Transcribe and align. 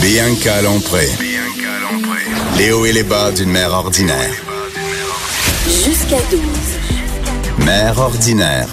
Bianca 0.00 0.62
Lompré. 0.62 1.06
Les 2.56 2.72
hauts 2.72 2.86
et 2.86 2.92
les 2.92 3.02
bas 3.02 3.30
d'une 3.32 3.50
mère 3.50 3.72
ordinaire. 3.72 4.32
Jusqu'à 5.66 6.16
12. 6.30 6.40
Mère 7.66 7.98
ordinaire. 7.98 8.68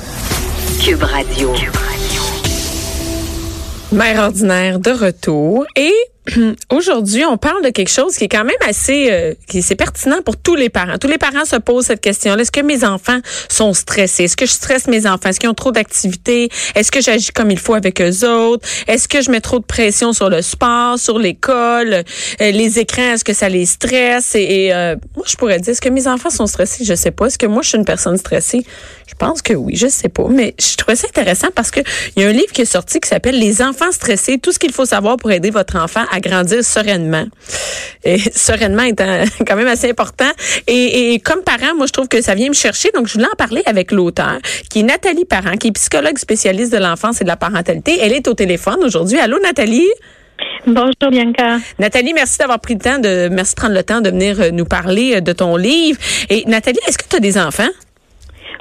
Cube 0.82 1.04
Radio. 1.04 1.54
Mère 3.92 4.24
ordinaire 4.24 4.80
de 4.80 4.92
retour 4.92 5.66
et 5.76 5.94
aujourd'hui, 6.72 7.26
on 7.26 7.38
parle 7.38 7.64
de 7.64 7.70
quelque 7.70 7.90
chose 7.90 8.16
qui 8.16 8.26
est 8.26 8.30
quand 8.30 8.44
même 8.44 8.56
assez 8.68 9.10
euh, 9.12 9.34
qui 9.48 9.62
c'est 9.62 9.76
pertinent 9.76 10.22
pour 10.24 10.38
tous 10.38 10.56
les 10.56 10.70
parents. 10.70 10.98
Tous 10.98 11.08
les 11.08 11.18
parents 11.18 11.46
se 11.46 11.56
posent 11.56 11.86
cette 11.86 12.02
question-là. 12.02 12.42
Est-ce 12.42 12.52
que 12.52 12.62
mes 12.62 12.84
enfants 12.84 13.20
sont 13.50 13.74
stressés? 13.74 14.26
Est-ce 14.26 14.38
que 14.38 14.46
je 14.46 14.52
stresse 14.52 14.88
mes 14.88 15.08
enfants? 15.08 15.30
Est-ce 15.30 15.40
qu'ils 15.40 15.50
ont 15.50 15.54
trop 15.54 15.72
d'activités? 15.72 16.50
Est-ce 16.76 16.92
que 16.92 17.02
j'agis 17.02 17.32
comme 17.32 17.52
il 17.52 17.60
faut 17.60 17.74
avec 17.74 18.02
eux 18.02 18.28
autres? 18.28 18.68
Est-ce 18.88 19.08
que 19.08 19.22
je 19.22 19.32
mets 19.32 19.42
trop 19.42 19.60
de 19.60 19.66
pression 19.66 20.14
sur 20.14 20.30
le 20.30 20.42
sport, 20.42 21.00
sur 21.00 21.20
l'école, 21.20 21.94
euh, 21.94 22.04
les 22.40 22.80
écrans? 22.80 23.14
Est-ce 23.14 23.24
que 23.24 23.34
ça 23.34 23.50
les 23.50 23.66
stresse? 23.66 24.36
Et, 24.36 24.74
euh, 24.74 24.96
moi, 25.16 25.26
je 25.28 25.36
pourrais 25.36 25.60
dire, 25.60 25.72
est-ce 25.72 25.82
que 25.82 25.90
mes 25.90 26.08
enfants 26.08 26.30
sont 26.30 26.48
stressés? 26.48 26.84
Je 26.84 26.96
sais 26.96 27.12
pas. 27.12 27.28
Est-ce 27.28 27.38
que 27.38 27.48
moi, 27.48 27.62
je 27.62 27.70
suis 27.70 27.78
une 27.78 27.86
personne 27.86 28.18
stressée? 28.18 28.66
Je 29.08 29.16
pense 29.16 29.42
que 29.42 29.54
oui. 29.54 29.76
Je 29.76 29.88
sais 29.88 30.10
pas. 30.10 30.28
Mais 30.30 30.56
je 30.60 30.76
trouvais 30.76 30.96
ça 30.96 31.08
intéressant 31.08 31.48
parce 31.56 31.72
que 31.72 31.80
il 32.16 32.24
y 32.24 32.26
a 32.26 32.30
un 32.30 32.34
livre 32.34 32.52
qui 32.52 32.62
est 32.62 32.66
sorti 32.66 33.00
qui 33.00 33.08
s'appelle 33.08 33.40
Les 33.40 33.62
enfants 33.62 33.92
stressés. 33.92 34.38
Tout 34.38 34.52
ce 34.52 34.60
qu'il 34.60 34.74
faut 34.74 34.86
savoir 34.86 35.18
pour 35.18 35.32
aider 35.32 35.50
votre 35.50 35.78
enfant 35.78 36.04
à 36.12 36.17
grandir 36.20 36.64
sereinement. 36.64 37.26
Et 38.04 38.18
sereinement 38.36 38.84
est 38.84 38.96
quand 39.48 39.56
même 39.56 39.68
assez 39.68 39.90
important. 39.90 40.30
Et, 40.68 41.14
et, 41.14 41.20
comme 41.20 41.44
parent, 41.44 41.76
moi, 41.76 41.88
je 41.88 41.94
trouve 41.94 42.08
que 42.08 42.22
ça 42.22 42.36
vient 42.36 42.50
me 42.50 42.54
chercher. 42.54 42.90
Donc, 42.94 43.08
je 43.08 43.14
voulais 43.14 43.28
en 43.32 43.36
parler 43.38 43.62
avec 43.66 43.92
l'auteur, 43.92 44.38
qui 44.70 44.80
est 44.80 44.84
Nathalie 44.84 45.26
Parent, 45.26 45.58
qui 45.58 45.68
est 45.68 45.72
psychologue 45.72 46.18
spécialiste 46.18 46.72
de 46.72 46.78
l'enfance 46.78 47.22
et 47.22 47.24
de 47.24 47.30
la 47.30 47.38
parentalité. 47.38 47.98
Elle 48.02 48.14
est 48.14 48.28
au 48.28 48.34
téléphone 48.34 48.84
aujourd'hui. 48.84 49.20
Allô, 49.20 49.40
Nathalie? 49.42 49.88
Bonjour 50.68 51.10
Bianca. 51.10 51.58
Nathalie, 51.80 52.14
merci 52.14 52.38
d'avoir 52.38 52.60
pris 52.60 52.76
le 52.76 52.80
temps 52.80 53.00
de 53.00 53.30
merci 53.30 53.56
de 53.56 53.60
prendre 53.60 53.74
le 53.74 53.84
temps 53.84 54.02
de 54.02 54.10
venir 54.10 54.40
euh, 54.40 54.52
nous 54.52 54.66
parler 54.66 55.20
de 55.22 55.32
ton 55.32 55.56
livre. 55.56 55.98
Et 56.30 56.44
Nathalie, 56.46 56.80
est-ce 56.88 56.98
que 56.98 57.06
tu 57.10 57.16
as 57.16 57.20
des 57.20 57.40
enfants? 57.40 57.70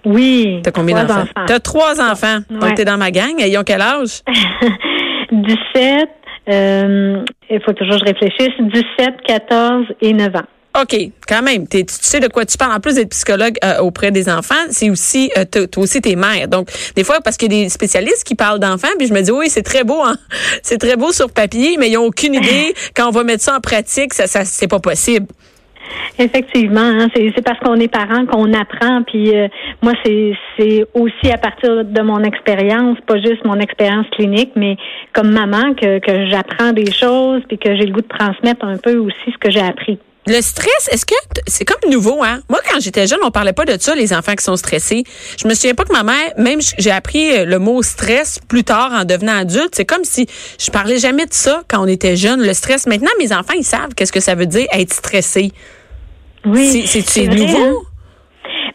Oui. 0.05 0.61
T'as 0.63 0.71
combien 0.71 1.05
d'enfants? 1.05 1.27
T'as 1.47 1.59
trois 1.59 2.01
enfants. 2.01 2.39
Ouais. 2.49 2.59
Donc, 2.59 2.75
t'es 2.77 2.85
dans 2.85 2.97
ma 2.97 3.11
gang. 3.11 3.35
Ils 3.39 3.59
ont 3.59 3.65
quel 3.65 3.83
âge? 3.83 4.23
17, 5.33 6.09
euh, 6.49 7.25
il 7.51 7.61
faut 7.63 7.73
toujours 7.73 8.01
que 8.01 8.07
je 8.07 8.13
réfléchisse, 8.13 8.55
17, 8.99 9.23
14 9.27 9.87
et 10.01 10.13
9 10.13 10.37
ans. 10.37 10.47
OK, 10.83 10.95
quand 11.27 11.43
même. 11.43 11.67
tu 11.67 11.85
sais 11.89 12.21
de 12.21 12.29
quoi 12.29 12.45
tu 12.45 12.59
parles. 12.59 12.73
En 12.73 12.81
plus 12.81 12.97
d'être 12.97 13.09
psychologue 13.09 13.57
euh, 13.65 13.79
auprès 13.79 14.11
des 14.11 14.29
enfants, 14.29 14.55
c'est 14.69 14.91
aussi, 14.91 15.31
euh, 15.39 15.45
toi 15.45 15.83
aussi, 15.83 16.03
t'es 16.03 16.17
mère. 16.17 16.49
Donc, 16.49 16.69
des 16.95 17.03
fois, 17.03 17.21
parce 17.23 17.39
qu'il 17.39 17.51
y 17.51 17.61
a 17.61 17.65
des 17.65 17.69
spécialistes 17.71 18.25
qui 18.25 18.35
parlent 18.35 18.59
d'enfants, 18.59 18.89
puis 18.99 19.07
je 19.07 19.15
me 19.15 19.23
dis, 19.23 19.31
oui, 19.31 19.49
c'est 19.49 19.63
très 19.63 19.85
beau, 19.85 20.03
hein? 20.03 20.17
C'est 20.63 20.79
très 20.79 20.97
beau 20.97 21.13
sur 21.13 21.31
papier, 21.31 21.77
mais 21.79 21.89
ils 21.89 21.95
n'ont 21.95 22.05
aucune 22.05 22.35
idée. 22.43 22.75
Quand 22.95 23.09
on 23.09 23.11
va 23.11 23.25
mettre 23.25 23.43
ça 23.43 23.57
en 23.57 23.61
pratique, 23.61 24.13
ça, 24.13 24.27
ça 24.27 24.45
c'est 24.45 24.69
pas 24.69 24.81
possible. 24.81 25.27
Effectivement, 26.19 26.81
hein, 26.81 27.09
c'est 27.15 27.45
parce 27.45 27.59
qu'on 27.59 27.77
est 27.77 27.89
parent 27.89 28.25
qu'on 28.25 28.53
apprend. 28.55 29.03
Puis 29.03 29.37
euh, 29.37 29.49
moi, 29.83 29.93
c'est 30.05 30.87
aussi 30.95 31.31
à 31.31 31.37
partir 31.37 31.85
de 31.85 32.03
mon 32.03 32.23
expérience, 32.23 32.99
pas 33.07 33.17
juste 33.21 33.45
mon 33.45 33.61
expérience 33.61 34.07
clinique, 34.13 34.53
mais 34.57 34.77
comme 35.13 35.31
maman 35.31 35.75
que, 35.75 36.01
j'apprends 36.31 36.73
des 36.73 36.91
choses, 36.91 37.43
puis 37.49 37.59
que 37.59 37.75
j'ai 37.77 37.87
le 37.87 37.93
goût 37.93 38.01
de 38.01 38.09
transmettre 38.09 38.65
un 38.65 38.79
peu 38.79 38.97
aussi 38.97 39.33
ce 39.33 39.39
que 39.39 39.51
j'ai 39.51 39.61
appris. 39.61 39.99
Le 40.29 40.41
stress, 40.41 40.89
est-ce 40.91 41.07
que 41.07 41.15
c'est 41.47 41.65
comme 41.65 41.89
nouveau, 41.89 42.25
hein? 42.25 42.41
Moi, 42.49 42.59
quand 42.69 42.81
j'étais 42.81 43.07
jeune, 43.07 43.21
on 43.23 43.31
parlait 43.31 43.53
pas 43.53 43.65
de 43.65 43.81
ça, 43.81 43.95
les 43.95 44.13
enfants 44.13 44.35
qui 44.35 44.43
sont 44.43 44.57
stressés. 44.57 45.05
Je 45.41 45.47
me 45.47 45.55
souviens 45.55 45.75
pas 45.75 45.85
que 45.85 45.93
ma 45.93 46.03
mère, 46.03 46.33
même 46.37 46.59
j'ai 46.79 46.91
appris 46.91 47.45
le 47.45 47.59
mot 47.61 47.81
stress 47.83 48.41
plus 48.49 48.65
tard 48.65 48.91
en 48.93 49.05
devenant 49.05 49.37
adulte. 49.37 49.75
C'est 49.75 49.85
comme 49.85 50.03
si 50.03 50.27
je 50.59 50.69
parlais 50.73 50.99
jamais 50.99 51.27
de 51.27 51.33
ça 51.33 51.63
quand 51.69 51.81
on 51.81 51.87
était 51.87 52.17
jeune. 52.17 52.45
Le 52.45 52.55
stress. 52.55 52.89
Maintenant, 52.89 53.11
mes 53.21 53.33
enfants, 53.33 53.55
ils 53.57 53.65
savent 53.65 53.95
qu'est-ce 53.95 54.13
que 54.13 54.19
ça 54.19 54.35
veut 54.35 54.47
dire 54.47 54.67
être 54.73 54.93
stressé. 54.93 55.53
Oui. 56.47 56.87
C'est 56.87 57.27
nouveau? 57.27 57.81
Hein? 57.81 57.97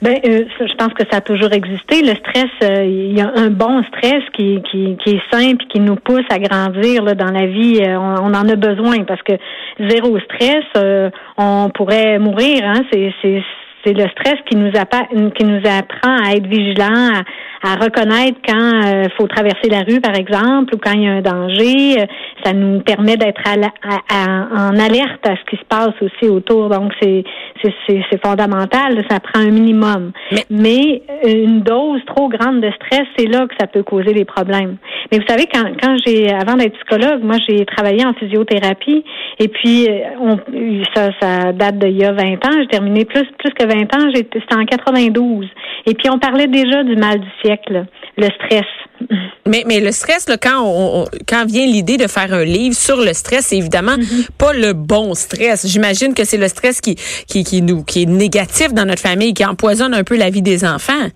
Ben, 0.02 0.18
euh, 0.26 0.46
je 0.60 0.74
pense 0.78 0.94
que 0.96 1.04
ça 1.12 1.18
a 1.18 1.22
toujours 1.22 1.54
existé. 1.54 2.02
Le 2.02 2.16
stress, 2.16 2.50
euh, 2.64 2.84
il 2.86 3.16
y 3.16 3.22
a 3.22 3.32
un 3.36 3.52
bon 3.52 3.84
stress 3.84 4.24
qui, 4.34 4.60
qui, 4.72 4.98
qui 4.98 5.12
est 5.12 5.22
simple, 5.32 5.64
qui 5.70 5.80
nous 5.80 5.96
pousse 5.96 6.26
à 6.32 6.40
grandir 6.40 7.04
là, 7.04 7.14
dans 7.14 7.32
la 7.32 7.46
vie. 7.46 7.80
Euh, 7.82 8.00
on, 8.00 8.34
en 8.34 8.50
a 8.50 8.56
besoin 8.56 9.04
parce 9.04 9.22
que 9.22 9.34
zéro 9.90 10.18
stress, 10.22 10.66
on 11.38 11.70
pourrait 11.70 12.18
mourir. 12.18 12.64
Hein? 12.64 12.82
C'est, 12.92 13.14
c'est, 13.22 13.44
c'est 13.84 13.94
le 13.94 14.08
stress 14.10 14.36
qui 14.50 14.56
nous, 14.56 14.72
apprend, 14.80 15.06
qui 15.32 15.46
nous 15.46 15.62
apprend 15.66 16.18
à 16.24 16.34
être 16.36 16.48
vigilant, 16.48 17.14
à, 17.14 17.24
à 17.64 17.76
reconnaître 17.76 18.40
quand 18.48 18.82
il 19.04 19.12
faut 19.18 19.28
traverser 19.28 19.70
la 19.70 19.82
rue, 19.82 20.02
par 20.02 20.16
exemple, 20.16 20.76
ou 20.76 20.78
quand 20.78 20.94
il 20.94 21.04
y 21.04 21.08
a 21.08 21.12
un 21.12 21.22
danger. 21.22 22.06
Ça 22.44 22.54
nous 22.54 22.80
permet 22.82 23.18
d'être 23.18 23.42
en 23.48 24.80
alerte 24.80 25.28
à 25.28 25.36
ce 25.36 25.50
qui 25.50 25.58
se 25.58 25.66
passe 25.70 25.94
aussi 26.02 26.30
autour. 26.30 26.70
Donc, 26.70 26.92
c'est 27.02 27.24
c'est 27.88 28.26
fondamental. 28.26 29.04
Ça 29.10 29.20
prend 29.20 29.42
un 29.42 29.52
minimum. 29.52 30.12
Mais, 30.50 31.04
une 31.24 31.62
dose 31.62 32.02
trop 32.08 32.30
grande 32.30 32.62
de 32.62 32.72
stress, 32.72 33.08
c'est 33.18 33.28
là 33.28 33.46
que 33.48 33.54
ça 33.60 33.68
peut 33.68 33.84
causer 33.84 34.14
des 34.14 34.26
problèmes. 34.26 34.78
Mais 35.12 35.20
vous 35.20 35.26
savez, 35.28 35.46
quand, 35.52 35.64
quand 35.82 35.96
j'ai, 36.06 36.32
avant 36.32 36.56
d'être 36.56 36.74
psychologue, 36.80 37.24
moi, 37.24 37.38
j'ai 37.48 37.66
travaillé 37.66 38.06
en 38.06 38.14
physiothérapie. 38.14 39.04
Et 39.40 39.48
puis, 39.48 39.88
on, 40.20 40.38
ça, 40.96 41.10
ça 41.20 41.54
date 41.54 41.80
d'il 41.80 41.98
y 41.98 42.06
a 42.06 42.12
20 42.12 42.34
ans. 42.46 42.62
J'ai 42.62 42.68
terminé 42.68 43.06
plus, 43.06 43.26
plus 43.38 43.54
que 43.54 43.66
20 43.74 43.96
ans. 43.96 44.12
C'était 44.14 44.40
en 44.54 44.66
92. 44.66 45.48
Et 45.86 45.94
puis, 45.94 46.10
on 46.10 46.20
parlait 46.20 46.48
déjà 46.48 46.84
du 46.84 46.96
mal 46.96 47.20
du 47.20 47.30
siècle, 47.44 47.86
le 48.18 48.28
stress. 48.36 48.66
Mais, 49.48 49.64
mais 49.66 49.80
le 49.80 49.92
stress, 49.92 50.30
là, 50.30 50.38
quand, 50.38 50.62
on, 50.64 51.06
quand 51.28 51.46
vient 51.48 51.66
l'idée 51.66 51.98
de 51.98 52.08
faire 52.08 52.32
un 52.32 52.46
livre 52.46 52.76
sur 52.76 52.98
le 52.98 53.14
stress, 53.14 53.48
c'est 53.48 53.58
évidemment 53.58 53.98
Mm-hmm. 53.98 54.30
pas 54.38 54.54
le 54.54 54.74
bon 54.74 55.14
stress. 55.14 55.68
J'imagine 55.68 56.14
que 56.14 56.24
c'est 56.24 56.38
le 56.38 56.48
stress 56.48 56.82
qui, 56.82 56.96
qui, 57.28 57.44
qui, 57.44 57.62
nous, 57.62 57.84
qui 57.84 58.04
est 58.04 58.06
négatif 58.06 58.74
dans 58.74 58.86
notre 58.86 59.02
famille, 59.02 59.34
qui 59.34 59.46
empoisonne 59.46 59.94
un 59.94 60.04
peu 60.04 60.18
la 60.18 60.30
vie 60.30 60.42
des 60.42 60.66
enfants. 60.66 61.08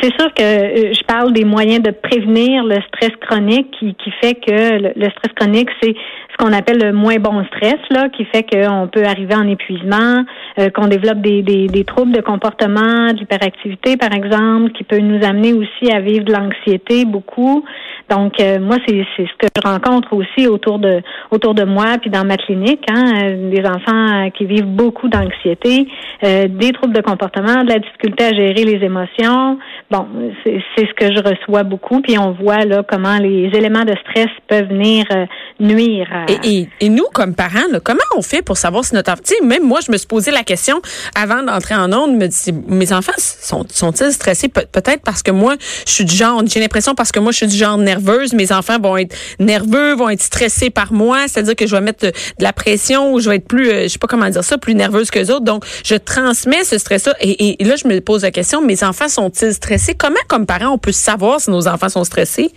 C'est 0.00 0.12
sûr 0.18 0.32
que 0.32 0.42
euh, 0.42 0.92
je 0.94 1.04
parle 1.04 1.32
des 1.32 1.44
moyens 1.44 1.82
de 1.82 1.90
prévenir 1.90 2.64
le 2.64 2.76
stress 2.88 3.12
chronique 3.20 3.70
qui, 3.78 3.94
qui 3.94 4.10
fait 4.20 4.34
que 4.34 4.78
le, 4.78 4.92
le 4.96 5.10
stress 5.10 5.32
chronique, 5.36 5.68
c'est 5.82 5.92
ce 5.94 6.29
qu'on 6.40 6.52
appelle 6.52 6.78
le 6.78 6.92
moins 6.92 7.16
bon 7.16 7.44
stress, 7.44 7.78
là, 7.90 8.08
qui 8.08 8.24
fait 8.24 8.42
qu'on 8.42 8.88
peut 8.88 9.04
arriver 9.04 9.34
en 9.34 9.46
épuisement, 9.46 10.24
euh, 10.58 10.70
qu'on 10.70 10.88
développe 10.88 11.20
des, 11.20 11.42
des, 11.42 11.66
des, 11.66 11.84
troubles 11.84 12.12
de 12.12 12.20
comportement, 12.22 13.12
de 13.12 13.18
l'hyperactivité, 13.18 13.96
par 13.96 14.12
exemple, 14.12 14.72
qui 14.72 14.84
peut 14.84 14.98
nous 14.98 15.24
amener 15.24 15.52
aussi 15.52 15.92
à 15.92 16.00
vivre 16.00 16.24
de 16.24 16.32
l'anxiété 16.32 17.04
beaucoup. 17.04 17.64
Donc, 18.08 18.40
euh, 18.40 18.58
moi, 18.58 18.76
c'est 18.86 19.04
ce 19.16 19.36
que 19.38 19.46
je 19.54 19.68
rencontre 19.68 20.12
aussi 20.14 20.48
autour 20.48 20.78
de 20.78 21.00
autour 21.30 21.54
de 21.54 21.64
moi, 21.64 21.98
puis 22.00 22.10
dans 22.10 22.24
ma 22.24 22.36
clinique, 22.36 22.84
hein, 22.90 23.30
des 23.52 23.62
enfants 23.64 24.30
qui 24.30 24.46
vivent 24.46 24.66
beaucoup 24.66 25.08
d'anxiété, 25.08 25.86
des 26.22 26.72
troubles 26.72 26.94
de 26.94 27.02
comportement, 27.02 27.62
de 27.62 27.68
la 27.68 27.78
difficulté 27.78 28.24
à 28.24 28.32
gérer 28.32 28.64
les 28.64 28.84
émotions. 28.84 29.58
Bon, 29.90 30.06
c'est 30.44 30.86
ce 30.86 30.94
que 30.94 31.06
je 31.06 31.22
reçois 31.22 31.62
beaucoup, 31.62 32.00
puis 32.00 32.18
on 32.18 32.32
voit 32.32 32.64
là 32.64 32.82
comment 32.86 33.18
les 33.18 33.50
éléments 33.54 33.84
de 33.84 33.94
stress 34.02 34.28
peuvent 34.48 34.68
venir 34.68 35.04
euh, 35.12 35.26
nuire. 35.58 36.08
Et, 36.30 36.58
et, 36.58 36.68
et, 36.80 36.88
nous, 36.88 37.06
comme 37.12 37.34
parents, 37.34 37.66
là, 37.70 37.80
comment 37.80 38.00
on 38.16 38.22
fait 38.22 38.42
pour 38.42 38.56
savoir 38.56 38.84
si 38.84 38.94
notre 38.94 39.12
enfant, 39.12 39.20
même 39.42 39.64
moi, 39.64 39.80
je 39.84 39.90
me 39.90 39.96
suis 39.96 40.06
posé 40.06 40.30
la 40.30 40.44
question 40.44 40.80
avant 41.14 41.42
d'entrer 41.42 41.74
en 41.74 41.92
onde, 41.92 42.16
me 42.16 42.28
mes 42.68 42.92
enfants 42.92 43.12
sont 43.18 43.66
sont-ils 43.72 44.12
stressés? 44.12 44.48
Pe 44.48 44.60
peut-être 44.70 45.02
parce 45.02 45.22
que 45.22 45.30
moi, 45.30 45.56
je 45.86 45.92
suis 45.92 46.04
du 46.04 46.14
genre, 46.14 46.42
j'ai 46.46 46.60
l'impression 46.60 46.94
parce 46.94 47.12
que 47.12 47.18
moi, 47.18 47.32
je 47.32 47.38
suis 47.38 47.46
du 47.46 47.56
genre 47.56 47.78
nerveuse, 47.78 48.32
mes 48.32 48.52
enfants 48.52 48.78
vont 48.78 48.96
être 48.96 49.16
nerveux, 49.38 49.94
vont 49.94 50.08
être 50.08 50.22
stressés 50.22 50.70
par 50.70 50.92
moi, 50.92 51.26
c'est-à-dire 51.26 51.56
que 51.56 51.66
je 51.66 51.74
vais 51.74 51.80
mettre 51.80 52.06
de, 52.06 52.12
la 52.38 52.52
pression 52.52 53.12
ou 53.12 53.20
je 53.20 53.28
vais 53.28 53.36
être 53.36 53.48
plus, 53.48 53.70
euh, 53.70 53.82
je 53.84 53.88
sais 53.88 53.98
pas 53.98 54.06
comment 54.06 54.28
dire 54.28 54.44
ça, 54.44 54.58
plus 54.58 54.74
nerveuse 54.74 55.10
que 55.10 55.18
les 55.18 55.30
autres. 55.30 55.44
Donc, 55.44 55.64
je 55.84 55.94
transmets 55.94 56.64
ce 56.64 56.78
stress-là. 56.78 57.14
Et 57.20 57.56
là, 57.60 57.76
je 57.76 57.88
me 57.88 58.00
pose 58.00 58.22
la 58.22 58.30
question, 58.30 58.62
mes 58.62 58.82
enfants 58.84 59.08
sont-ils 59.08 59.54
stressés? 59.54 59.94
Comment, 59.94 60.20
comme 60.28 60.46
parents, 60.46 60.72
on 60.72 60.78
peut 60.78 60.92
savoir 60.92 61.40
si 61.40 61.50
nos 61.50 61.66
enfants 61.68 61.88
sont 61.88 62.04
stressés? 62.04 62.52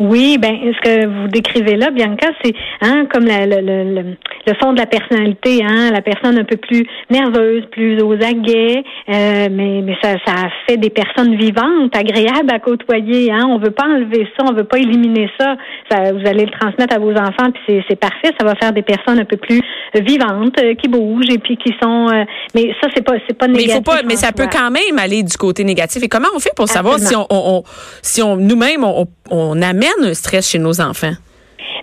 Oui, 0.00 0.38
ben 0.38 0.56
ce 0.62 0.80
que 0.80 1.06
vous 1.06 1.28
décrivez 1.28 1.76
là, 1.76 1.90
Bianca, 1.90 2.28
c'est 2.42 2.54
hein, 2.80 3.04
comme 3.12 3.26
la, 3.26 3.44
le, 3.44 3.60
le, 3.60 4.16
le, 4.46 4.54
fond 4.54 4.72
de 4.72 4.78
la 4.78 4.86
personnalité, 4.86 5.62
hein, 5.62 5.90
la 5.92 6.00
personne 6.00 6.38
un 6.38 6.44
peu 6.44 6.56
plus 6.56 6.86
nerveuse, 7.10 7.64
plus 7.70 8.00
aux 8.00 8.14
aguets, 8.14 8.82
euh, 9.10 9.48
mais 9.50 9.82
mais 9.82 9.94
ça, 10.02 10.14
ça 10.24 10.48
fait 10.66 10.78
des 10.78 10.88
personnes 10.88 11.36
vivantes, 11.36 11.94
agréables 11.94 12.50
à 12.50 12.58
côtoyer. 12.58 13.30
Hein, 13.30 13.46
on 13.50 13.58
veut 13.58 13.72
pas 13.72 13.84
enlever 13.84 14.26
ça, 14.38 14.46
on 14.48 14.54
veut 14.54 14.64
pas 14.64 14.78
éliminer 14.78 15.28
ça. 15.38 15.56
ça 15.90 16.12
vous 16.14 16.26
allez 16.26 16.46
le 16.46 16.58
transmettre 16.58 16.96
à 16.96 16.98
vos 16.98 17.12
enfants, 17.12 17.50
puis 17.52 17.84
c'est 17.86 18.00
parfait. 18.00 18.32
Ça 18.40 18.46
va 18.46 18.54
faire 18.54 18.72
des 18.72 18.82
personnes 18.82 19.18
un 19.20 19.26
peu 19.26 19.36
plus 19.36 19.60
vivantes, 19.94 20.58
euh, 20.62 20.74
qui 20.76 20.88
bougent 20.88 21.28
et 21.30 21.38
puis 21.38 21.58
qui 21.58 21.74
sont. 21.82 22.08
Euh, 22.08 22.24
mais 22.54 22.74
ça 22.80 22.88
c'est 22.94 23.04
pas 23.04 23.16
c'est 23.28 23.36
pas 23.36 23.48
négatif. 23.48 23.68
Mais 23.68 23.74
faut 23.74 23.82
pas, 23.82 24.02
mais 24.02 24.16
ça 24.16 24.32
peut 24.32 24.48
quand 24.50 24.70
même 24.70 24.98
aller 24.98 25.22
du 25.22 25.36
côté 25.36 25.62
négatif. 25.62 26.02
Et 26.02 26.08
comment 26.08 26.28
on 26.34 26.40
fait 26.40 26.54
pour 26.56 26.68
savoir 26.68 26.98
si 26.98 27.14
on, 27.14 27.26
on, 27.28 27.62
si 28.00 28.22
on 28.22 28.36
nous-mêmes 28.36 28.82
on, 28.82 29.06
on 29.30 29.60
amène 29.60 29.89
un 29.98 30.14
stress 30.14 30.48
chez 30.48 30.58
nos 30.58 30.80
enfants? 30.80 31.16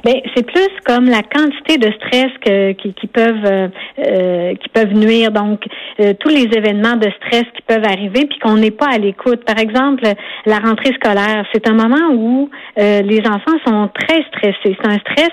Ben, 0.03 0.15
c'est 0.35 0.45
plus 0.45 0.69
comme 0.85 1.05
la 1.05 1.21
quantité 1.23 1.77
de 1.77 1.91
stress 1.93 2.31
que, 2.45 2.73
qui, 2.73 2.93
qui 2.93 3.07
peuvent 3.07 3.45
euh, 3.45 3.67
euh 3.99 4.53
qui 4.55 4.69
peuvent 4.69 4.93
nuire. 4.93 5.31
Donc, 5.31 5.65
euh, 5.99 6.13
tous 6.19 6.29
les 6.29 6.45
événements 6.55 6.95
de 6.95 7.09
stress 7.17 7.43
qui 7.55 7.61
peuvent 7.67 7.83
arriver, 7.83 8.25
puis 8.25 8.39
qu'on 8.39 8.55
n'est 8.55 8.71
pas 8.71 8.87
à 8.87 8.97
l'écoute. 8.97 9.43
Par 9.45 9.59
exemple, 9.59 10.03
la 10.45 10.59
rentrée 10.59 10.93
scolaire, 10.93 11.45
c'est 11.53 11.67
un 11.67 11.73
moment 11.73 12.13
où 12.13 12.49
euh, 12.79 13.01
les 13.01 13.19
enfants 13.19 13.57
sont 13.65 13.89
très 13.93 14.23
stressés. 14.27 14.77
C'est 14.81 14.87
un 14.87 14.97
stress, 14.99 15.31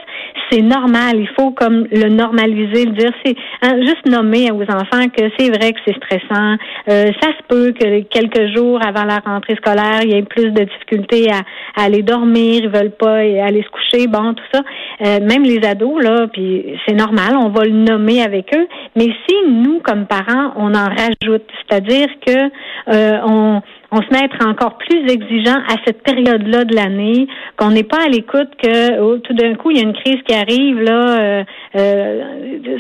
c'est 0.50 0.62
normal. 0.62 1.16
Il 1.16 1.28
faut 1.38 1.50
comme 1.50 1.86
le 1.90 2.08
normaliser, 2.08 2.86
le 2.86 2.92
dire. 2.92 3.12
C'est 3.24 3.36
hein, 3.62 3.76
juste 3.80 4.06
nommer 4.06 4.50
aux 4.50 4.62
enfants 4.62 5.08
que 5.08 5.30
c'est 5.38 5.50
vrai 5.50 5.72
que 5.72 5.80
c'est 5.86 5.96
stressant. 5.96 6.56
ça 6.86 7.28
se 7.28 7.42
peut 7.48 7.72
que 7.72 8.00
quelques 8.02 8.54
jours 8.56 8.80
avant 8.84 9.04
la 9.04 9.18
rentrée 9.18 9.56
scolaire, 9.56 10.00
il 10.02 10.10
y 10.10 10.14
ait 10.14 10.22
plus 10.22 10.50
de 10.50 10.64
difficultés 10.64 11.30
à, 11.30 11.80
à 11.80 11.84
aller 11.84 12.02
dormir, 12.02 12.62
ils 12.64 12.68
veulent 12.68 12.90
pas 12.90 13.18
aller 13.18 13.62
se 13.62 13.70
coucher, 13.70 14.06
bon, 14.06 14.34
tout 14.34 14.44
Euh, 14.56 15.20
même 15.20 15.42
les 15.42 15.64
ados, 15.66 16.02
là, 16.02 16.26
puis 16.32 16.78
c'est 16.86 16.94
normal, 16.94 17.36
on 17.36 17.48
va 17.48 17.64
le 17.64 17.72
nommer 17.72 18.22
avec 18.22 18.54
eux. 18.54 18.66
Mais 18.96 19.08
si 19.26 19.34
nous, 19.48 19.80
comme 19.80 20.06
parents, 20.06 20.52
on 20.56 20.74
en 20.74 20.88
rajoute, 20.88 21.44
c'est-à-dire 21.68 22.08
que 22.26 22.50
euh, 22.88 23.18
on 23.26 23.62
on 23.94 24.02
se 24.02 24.08
met 24.10 24.22
à 24.22 24.24
être 24.24 24.46
encore 24.46 24.76
plus 24.76 25.08
exigeant 25.08 25.58
à 25.68 25.76
cette 25.86 26.02
période-là 26.02 26.64
de 26.64 26.74
l'année, 26.74 27.28
qu'on 27.56 27.70
n'est 27.70 27.84
pas 27.84 28.02
à 28.04 28.08
l'écoute 28.08 28.50
que 28.60 29.00
oh, 29.00 29.18
tout 29.18 29.34
d'un 29.34 29.54
coup 29.54 29.70
il 29.70 29.76
y 29.76 29.80
a 29.80 29.84
une 29.84 29.94
crise 29.94 30.20
qui 30.26 30.34
arrive 30.34 30.80
là. 30.80 31.20
Euh, 31.20 31.44
euh, 31.76 32.22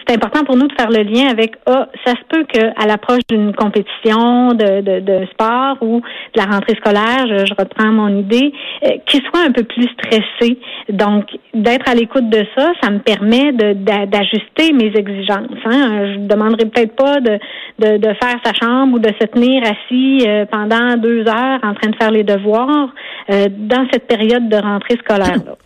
c'est 0.06 0.16
important 0.16 0.44
pour 0.44 0.56
nous 0.56 0.66
de 0.66 0.74
faire 0.74 0.90
le 0.90 1.02
lien 1.02 1.28
avec 1.28 1.54
ah 1.66 1.88
ça 2.04 2.12
se 2.12 2.24
peut 2.28 2.44
qu'à 2.44 2.86
l'approche 2.86 3.22
d'une 3.28 3.54
compétition 3.54 4.48
de, 4.54 4.80
de, 4.80 5.00
de, 5.00 5.26
sport 5.26 5.76
ou 5.82 6.00
de 6.00 6.40
la 6.40 6.44
rentrée 6.44 6.74
scolaire, 6.74 7.26
je, 7.28 7.46
je 7.46 7.54
reprends 7.56 7.92
mon 7.92 8.08
idée, 8.18 8.52
euh, 8.84 8.90
qu'il 9.06 9.22
soit 9.22 9.46
un 9.46 9.52
peu 9.52 9.62
plus 9.62 9.88
stressé. 9.88 10.58
Donc 10.88 11.26
d'être 11.54 11.88
à 11.88 11.94
l'écoute 11.94 12.28
de 12.28 12.44
ça, 12.56 12.72
ça 12.82 12.90
me 12.90 12.98
permet 12.98 13.52
d'ajuster 13.52 14.72
mes 14.72 14.92
exigences. 14.96 15.62
Hein. 15.66 16.14
Je 16.14 16.18
demanderai 16.26 16.66
peut-être 16.66 16.96
pas 16.96 17.20
de, 17.20 17.38
de, 17.78 17.98
de 17.98 18.08
faire 18.20 18.36
sa 18.44 18.52
chambre 18.52 18.96
ou 18.96 18.98
de 18.98 19.10
se 19.20 19.26
tenir 19.26 19.62
assis 19.62 20.26
pendant 20.50 20.96
deux 21.04 21.20
heures 21.28 21.60
en 21.62 21.74
train 21.74 21.90
de 21.90 21.96
faire 21.96 22.10
les 22.10 22.24
devoirs 22.24 22.88
euh, 23.30 23.48
dans 23.50 23.86
cette 23.92 24.06
période 24.06 24.48
de 24.48 24.56
rentrée 24.56 24.96
scolaire. 24.96 25.36
Là. 25.44 25.56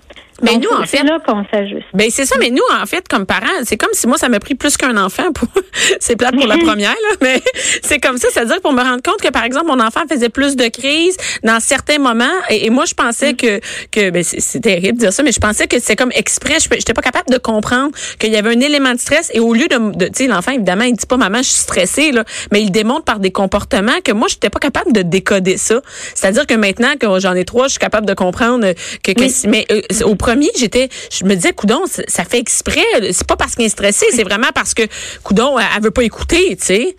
Mais 0.42 0.56
nous, 0.56 0.70
en 0.70 0.84
fait. 0.84 0.98
C'est 0.98 1.02
là 1.04 1.18
qu'on 1.24 1.44
s'ajuste. 1.52 1.86
Ben, 1.94 2.08
c'est 2.10 2.24
ça, 2.24 2.36
mais 2.38 2.50
nous, 2.50 2.62
en 2.80 2.86
fait, 2.86 3.06
comme 3.08 3.26
parents, 3.26 3.46
c'est 3.64 3.76
comme 3.76 3.90
si 3.92 4.06
moi, 4.06 4.18
ça 4.18 4.28
m'a 4.28 4.38
pris 4.38 4.54
plus 4.54 4.76
qu'un 4.76 4.96
enfant 4.96 5.32
pour, 5.32 5.48
c'est 6.00 6.16
plate 6.16 6.36
pour 6.36 6.46
la 6.46 6.58
première, 6.64 6.90
là, 6.90 7.16
mais 7.20 7.42
c'est 7.82 7.98
comme 7.98 8.18
ça, 8.18 8.28
c'est-à-dire 8.30 8.60
pour 8.60 8.72
me 8.72 8.82
rendre 8.82 9.02
compte 9.02 9.20
que, 9.20 9.28
par 9.28 9.44
exemple, 9.44 9.66
mon 9.66 9.80
enfant 9.80 10.02
faisait 10.08 10.28
plus 10.28 10.56
de 10.56 10.68
crises 10.68 11.16
dans 11.42 11.60
certains 11.60 11.98
moments, 11.98 12.24
et, 12.50 12.70
moi, 12.70 12.84
je 12.84 12.94
pensais 12.94 13.34
que, 13.34 13.60
que, 13.90 14.10
ben, 14.10 14.22
c'est 14.22 14.60
terrible 14.60 14.98
de 14.98 15.04
dire 15.04 15.12
ça, 15.12 15.22
mais 15.22 15.32
je 15.32 15.40
pensais 15.40 15.66
que 15.66 15.80
c'est 15.80 15.96
comme 15.96 16.12
exprès, 16.14 16.58
je 16.60 16.68
j'étais 16.70 16.94
pas 16.94 17.02
capable 17.02 17.30
de 17.30 17.38
comprendre 17.38 17.90
qu'il 18.18 18.32
y 18.32 18.36
avait 18.36 18.54
un 18.54 18.60
élément 18.60 18.92
de 18.92 19.00
stress, 19.00 19.30
et 19.34 19.40
au 19.40 19.52
lieu 19.52 19.66
de, 19.66 19.96
de 19.96 20.06
tu 20.06 20.12
sais, 20.14 20.26
l'enfant, 20.26 20.52
évidemment, 20.52 20.84
il 20.84 20.94
dit 20.94 21.06
pas, 21.06 21.16
maman, 21.16 21.38
je 21.38 21.48
suis 21.48 21.60
stressé, 21.62 22.12
là, 22.12 22.24
mais 22.52 22.62
il 22.62 22.70
démontre 22.70 23.04
par 23.04 23.18
des 23.18 23.32
comportements 23.32 24.00
que 24.04 24.12
moi, 24.12 24.28
j'étais 24.28 24.50
pas 24.50 24.60
capable 24.60 24.92
de 24.92 25.02
décoder 25.02 25.56
ça. 25.56 25.80
C'est-à-dire 26.14 26.46
que 26.46 26.54
maintenant 26.54 26.94
que 26.98 27.06
j'en 27.18 27.34
ai 27.34 27.44
trois, 27.44 27.66
je 27.66 27.72
suis 27.72 27.80
capable 27.80 28.06
de 28.06 28.14
comprendre 28.14 28.72
que, 29.02 29.12
que 29.12 29.48
mais 29.48 29.66
euh, 29.72 29.80
au 30.04 30.14
j'étais, 30.56 30.88
je 31.10 31.24
me 31.24 31.34
disais, 31.34 31.52
coudon, 31.52 31.82
ça 32.08 32.24
fait 32.24 32.38
exprès. 32.38 32.84
C'est 33.12 33.26
pas 33.26 33.36
parce 33.36 33.54
qu'il 33.54 33.64
est 33.64 33.70
stressé, 33.70 34.06
c'est 34.12 34.24
vraiment 34.24 34.50
parce 34.54 34.74
que 34.74 34.82
coudon, 35.22 35.58
elle 35.58 35.82
veut 35.82 35.90
pas 35.90 36.04
écouter, 36.04 36.56
tu 36.56 36.66
sais. 36.66 36.96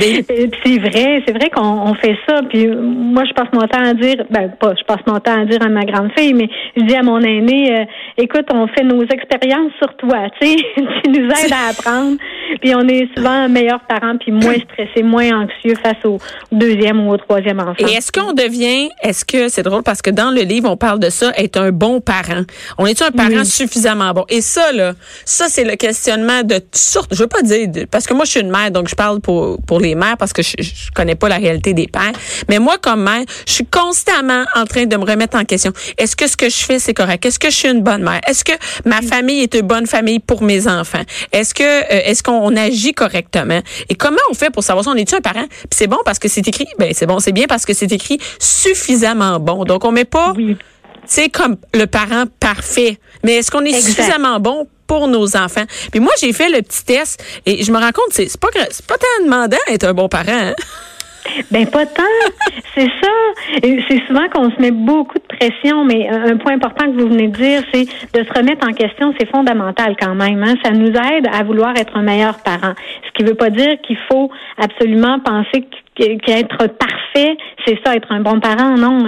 C'est 0.00 0.78
vrai, 0.78 1.22
c'est 1.26 1.32
vrai 1.32 1.50
qu'on 1.50 1.94
fait 1.94 2.16
ça. 2.28 2.40
Puis 2.48 2.66
moi, 2.66 3.24
je 3.24 3.32
passe 3.34 3.48
mon 3.52 3.66
temps 3.66 3.84
à 3.84 3.94
dire, 3.94 4.24
ben 4.30 4.50
pas, 4.58 4.74
je 4.78 4.84
passe 4.84 5.00
mon 5.06 5.18
temps 5.20 5.42
à 5.42 5.44
dire 5.44 5.62
à 5.62 5.68
ma 5.68 5.84
grande 5.84 6.10
fille, 6.16 6.34
mais 6.34 6.48
je 6.76 6.84
dis 6.84 6.94
à 6.94 7.02
mon 7.02 7.20
aîné, 7.20 7.80
euh, 7.80 7.84
écoute, 8.16 8.46
on 8.52 8.66
fait 8.68 8.84
nos 8.84 9.02
expériences 9.02 9.72
sur 9.78 9.94
toi, 9.96 10.28
tu 10.40 10.48
sais, 10.48 10.56
tu 10.76 11.10
nous 11.10 11.26
aides 11.26 11.52
à 11.52 11.70
apprendre. 11.70 12.16
Puis 12.60 12.74
on 12.74 12.86
est 12.88 13.08
souvent 13.16 13.48
meilleurs 13.48 13.80
parents, 13.80 14.16
puis 14.18 14.32
moins 14.32 14.56
stressés, 14.72 15.02
moins 15.02 15.42
anxieux 15.42 15.74
face 15.82 16.04
au 16.04 16.18
deuxième 16.50 17.06
ou 17.06 17.12
au 17.12 17.16
troisième 17.16 17.60
enfant. 17.60 17.74
Et 17.78 17.92
est-ce 17.92 18.10
qu'on 18.10 18.32
devient, 18.32 18.88
est-ce 19.02 19.24
que 19.24 19.48
c'est 19.48 19.62
drôle 19.62 19.82
parce 19.82 20.02
que 20.02 20.10
dans 20.10 20.30
le 20.30 20.42
livre 20.42 20.68
on 20.70 20.76
parle 20.76 20.98
de 20.98 21.10
ça, 21.10 21.32
être 21.36 21.58
un 21.58 21.70
bon 21.70 22.00
parent. 22.00 22.42
On 22.78 22.86
est 22.86 23.00
un 23.02 23.10
parent 23.10 23.44
suffisamment 23.44 24.12
bon? 24.12 24.24
Et 24.28 24.40
ça 24.40 24.72
là, 24.72 24.92
ça 25.24 25.46
c'est 25.48 25.64
le 25.64 25.76
questionnement 25.76 26.42
de 26.42 26.60
sorte. 26.72 27.14
Je 27.14 27.22
veux 27.22 27.28
pas 27.28 27.42
dire 27.42 27.86
parce 27.90 28.06
que 28.06 28.14
moi 28.14 28.24
je 28.24 28.32
suis 28.32 28.40
une 28.40 28.50
mère, 28.50 28.70
donc 28.70 28.88
je 28.88 28.94
parle 28.94 29.20
pour 29.20 29.49
pour, 29.66 29.80
les 29.80 29.94
mères 29.94 30.16
parce 30.16 30.32
que 30.32 30.42
je, 30.42 30.54
je 30.58 30.90
connais 30.94 31.14
pas 31.14 31.28
la 31.28 31.36
réalité 31.36 31.72
des 31.72 31.86
pères. 31.86 32.12
Mais 32.48 32.58
moi, 32.58 32.76
comme 32.80 33.02
mère, 33.02 33.24
je 33.46 33.52
suis 33.52 33.66
constamment 33.66 34.44
en 34.54 34.64
train 34.64 34.86
de 34.86 34.96
me 34.96 35.04
remettre 35.04 35.36
en 35.36 35.44
question. 35.44 35.72
Est-ce 35.98 36.16
que 36.16 36.26
ce 36.26 36.36
que 36.36 36.48
je 36.48 36.56
fais, 36.56 36.78
c'est 36.78 36.94
correct? 36.94 37.24
Est-ce 37.24 37.38
que 37.38 37.50
je 37.50 37.56
suis 37.56 37.68
une 37.68 37.82
bonne 37.82 38.02
mère? 38.02 38.20
Est-ce 38.26 38.44
que 38.44 38.52
ma 38.84 39.02
famille 39.02 39.40
est 39.42 39.54
une 39.54 39.66
bonne 39.66 39.86
famille 39.86 40.18
pour 40.18 40.42
mes 40.42 40.68
enfants? 40.68 41.02
Est-ce 41.32 41.54
que 41.54 41.62
euh, 41.62 42.02
est-ce 42.04 42.22
qu'on 42.22 42.56
agit 42.56 42.92
correctement? 42.92 43.60
Et 43.88 43.94
comment 43.94 44.18
on 44.30 44.34
fait 44.34 44.50
pour 44.50 44.64
savoir 44.64 44.84
si 44.84 44.90
on 44.90 44.94
est-tu 44.94 45.14
un 45.14 45.20
parent? 45.20 45.46
Puis 45.48 45.76
c'est 45.76 45.86
bon 45.86 45.98
parce 46.04 46.18
que 46.18 46.28
c'est 46.28 46.46
écrit? 46.46 46.66
Ben 46.78 46.92
c'est 46.94 47.06
bon, 47.06 47.20
c'est 47.20 47.32
bien 47.32 47.46
parce 47.48 47.64
que 47.64 47.74
c'est 47.74 47.90
écrit 47.92 48.18
suffisamment 48.38 49.40
bon. 49.40 49.64
Donc 49.64 49.84
on 49.84 49.92
met 49.92 50.04
pas. 50.04 50.32
Oui. 50.36 50.56
Tu 50.56 51.00
sais, 51.06 51.28
comme 51.28 51.56
le 51.74 51.86
parent 51.86 52.24
parfait. 52.38 52.98
Mais 53.24 53.36
est-ce 53.36 53.50
qu'on 53.50 53.64
est 53.64 53.80
suffisamment 53.80 54.38
bon 54.38 54.68
pour 54.90 55.06
nos 55.06 55.36
enfants. 55.36 55.66
Puis 55.92 56.00
moi, 56.00 56.10
j'ai 56.20 56.32
fait 56.32 56.48
le 56.48 56.62
petit 56.62 56.84
test 56.84 57.22
et 57.46 57.62
je 57.62 57.70
me 57.70 57.78
rends 57.78 57.92
compte, 57.92 58.10
c'est 58.10 58.26
pas, 58.40 58.48
pas 58.50 58.98
tant 58.98 59.24
demandant 59.24 59.56
d'être 59.68 59.84
un 59.84 59.94
bon 59.94 60.08
parent. 60.08 60.24
Hein? 60.26 60.54
Ben 61.50 61.66
pas 61.66 61.84
tant, 61.84 62.02
c'est 62.74 62.88
ça. 63.00 63.08
C'est 63.62 64.06
souvent 64.06 64.26
qu'on 64.30 64.50
se 64.50 64.60
met 64.60 64.70
beaucoup 64.70 65.18
de 65.18 65.36
pression, 65.36 65.84
mais 65.84 66.08
un 66.08 66.38
point 66.38 66.54
important 66.54 66.86
que 66.86 66.98
vous 66.98 67.08
venez 67.08 67.28
de 67.28 67.36
dire, 67.36 67.62
c'est 67.72 67.84
de 67.84 68.24
se 68.24 68.32
remettre 68.32 68.66
en 68.66 68.72
question, 68.72 69.12
c'est 69.20 69.28
fondamental 69.30 69.96
quand 70.00 70.14
même. 70.14 70.42
Hein? 70.42 70.54
Ça 70.64 70.70
nous 70.70 70.88
aide 70.88 71.28
à 71.30 71.44
vouloir 71.44 71.76
être 71.76 71.94
un 71.94 72.02
meilleur 72.02 72.38
parent. 72.38 72.72
Ce 73.06 73.10
qui 73.12 73.22
veut 73.22 73.34
pas 73.34 73.50
dire 73.50 73.76
qu'il 73.82 73.98
faut 74.10 74.30
absolument 74.56 75.20
penser 75.20 75.66
qu'être 76.00 76.66
parfait, 76.78 77.36
c'est 77.66 77.78
ça, 77.84 77.94
être 77.94 78.10
un 78.10 78.20
bon 78.20 78.40
parent. 78.40 78.76
Non, 78.76 78.98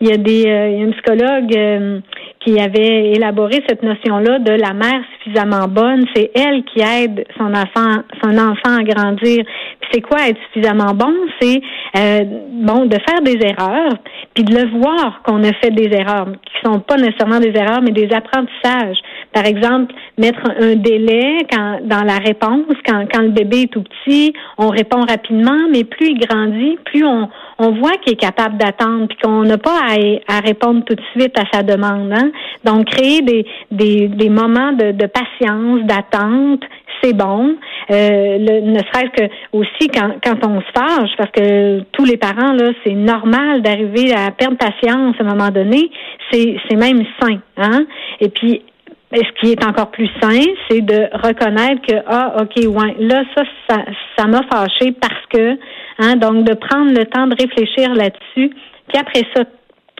il 0.00 0.08
y 0.08 0.12
a 0.12 0.16
des, 0.16 0.46
euh, 0.46 0.70
il 0.70 0.78
y 0.78 0.80
a 0.80 0.84
une 0.84 0.92
psychologue 0.92 1.56
euh, 1.56 2.00
qui 2.40 2.58
avait 2.58 3.12
élaboré 3.12 3.62
cette 3.68 3.82
notion-là 3.82 4.38
de 4.38 4.52
la 4.52 4.72
mère 4.72 5.02
suffisamment 5.18 5.68
bonne. 5.68 6.04
C'est 6.14 6.30
elle 6.34 6.64
qui 6.64 6.80
aide 6.80 7.26
son 7.36 7.52
enfant, 7.52 8.02
son 8.22 8.36
enfant 8.38 8.78
à 8.78 8.82
grandir. 8.82 9.44
Puis 9.80 9.90
c'est 9.92 10.00
quoi 10.00 10.28
être 10.28 10.38
suffisamment 10.46 10.94
bon? 10.94 11.12
C'est 11.40 11.60
euh, 11.96 12.24
bon 12.52 12.86
de 12.86 12.96
faire 13.06 13.22
des 13.22 13.38
erreurs, 13.44 13.94
puis 14.34 14.44
de 14.44 14.54
le 14.54 14.68
voir 14.78 15.22
qu'on 15.24 15.42
a 15.44 15.52
fait 15.54 15.70
des 15.70 15.94
erreurs, 15.94 16.28
qui 16.44 16.68
sont 16.68 16.80
pas 16.80 16.96
nécessairement 16.96 17.40
des 17.40 17.52
erreurs, 17.54 17.82
mais 17.82 17.92
des 17.92 18.08
apprentissages. 18.14 18.98
Par 19.32 19.44
exemple, 19.44 19.94
mettre 20.16 20.40
un 20.58 20.74
délai 20.74 21.46
quand, 21.50 21.78
dans 21.84 22.02
la 22.02 22.18
réponse, 22.18 22.74
quand, 22.86 23.04
quand 23.12 23.22
le 23.22 23.30
bébé 23.30 23.62
est 23.62 23.72
tout 23.72 23.82
petit, 23.82 24.32
on 24.56 24.68
répond 24.68 25.00
rapidement, 25.00 25.68
mais 25.70 25.84
plus 25.84 26.08
il 26.08 26.18
grandit, 26.18 26.78
plus 26.84 27.04
on, 27.04 27.28
on 27.58 27.72
voit 27.72 27.92
qu'il 28.02 28.14
est 28.14 28.16
capable 28.16 28.56
d'attendre, 28.56 29.06
puis 29.08 29.18
qu'on 29.22 29.42
n'a 29.42 29.58
pas 29.58 29.80
à, 30.28 30.40
répondre 30.40 30.84
tout 30.84 30.94
de 30.94 31.02
suite 31.14 31.38
à 31.38 31.44
sa 31.52 31.62
demande. 31.62 32.12
Hein? 32.12 32.30
Donc, 32.64 32.86
créer 32.86 33.20
des, 33.22 33.46
des, 33.70 34.08
des 34.08 34.28
moments 34.28 34.72
de, 34.72 34.92
de 34.92 35.06
patience, 35.06 35.82
d'attente, 35.82 36.62
c'est 37.02 37.12
bon. 37.12 37.56
Euh, 37.90 38.38
ne 38.38 38.78
serait-ce 38.78 39.10
que 39.10 39.30
aussi 39.52 39.88
quand, 39.88 40.14
quand 40.24 40.46
on 40.46 40.60
se 40.60 40.66
fâche, 40.74 41.10
parce 41.16 41.30
que 41.30 41.80
tous 41.92 42.04
les 42.04 42.16
parents, 42.16 42.52
là, 42.52 42.70
c'est 42.84 42.94
normal 42.94 43.62
d'arriver 43.62 44.12
à 44.14 44.30
perdre 44.30 44.56
patience 44.56 45.16
à 45.18 45.22
un 45.22 45.26
moment 45.26 45.50
donné. 45.50 45.90
C'est, 46.30 46.56
c'est 46.68 46.76
même 46.76 47.04
sain. 47.20 47.38
Hein? 47.56 47.86
Et 48.20 48.28
puis, 48.28 48.62
ce 49.12 49.40
qui 49.40 49.52
est 49.52 49.64
encore 49.64 49.90
plus 49.90 50.10
sain, 50.20 50.42
c'est 50.68 50.82
de 50.82 51.08
reconnaître 51.26 51.80
que 51.86 51.96
ah 52.06 52.36
ok 52.42 52.56
ouais 52.66 52.94
là 52.98 53.22
ça 53.34 53.42
ça 53.68 53.84
ça 54.16 54.26
m'a 54.26 54.42
fâché 54.42 54.92
parce 54.92 55.26
que 55.30 55.58
hein 55.98 56.16
donc 56.16 56.44
de 56.44 56.54
prendre 56.54 56.92
le 56.92 57.06
temps 57.06 57.26
de 57.26 57.34
réfléchir 57.40 57.94
là-dessus 57.94 58.50
puis 58.88 58.98
après 58.98 59.22
ça 59.34 59.44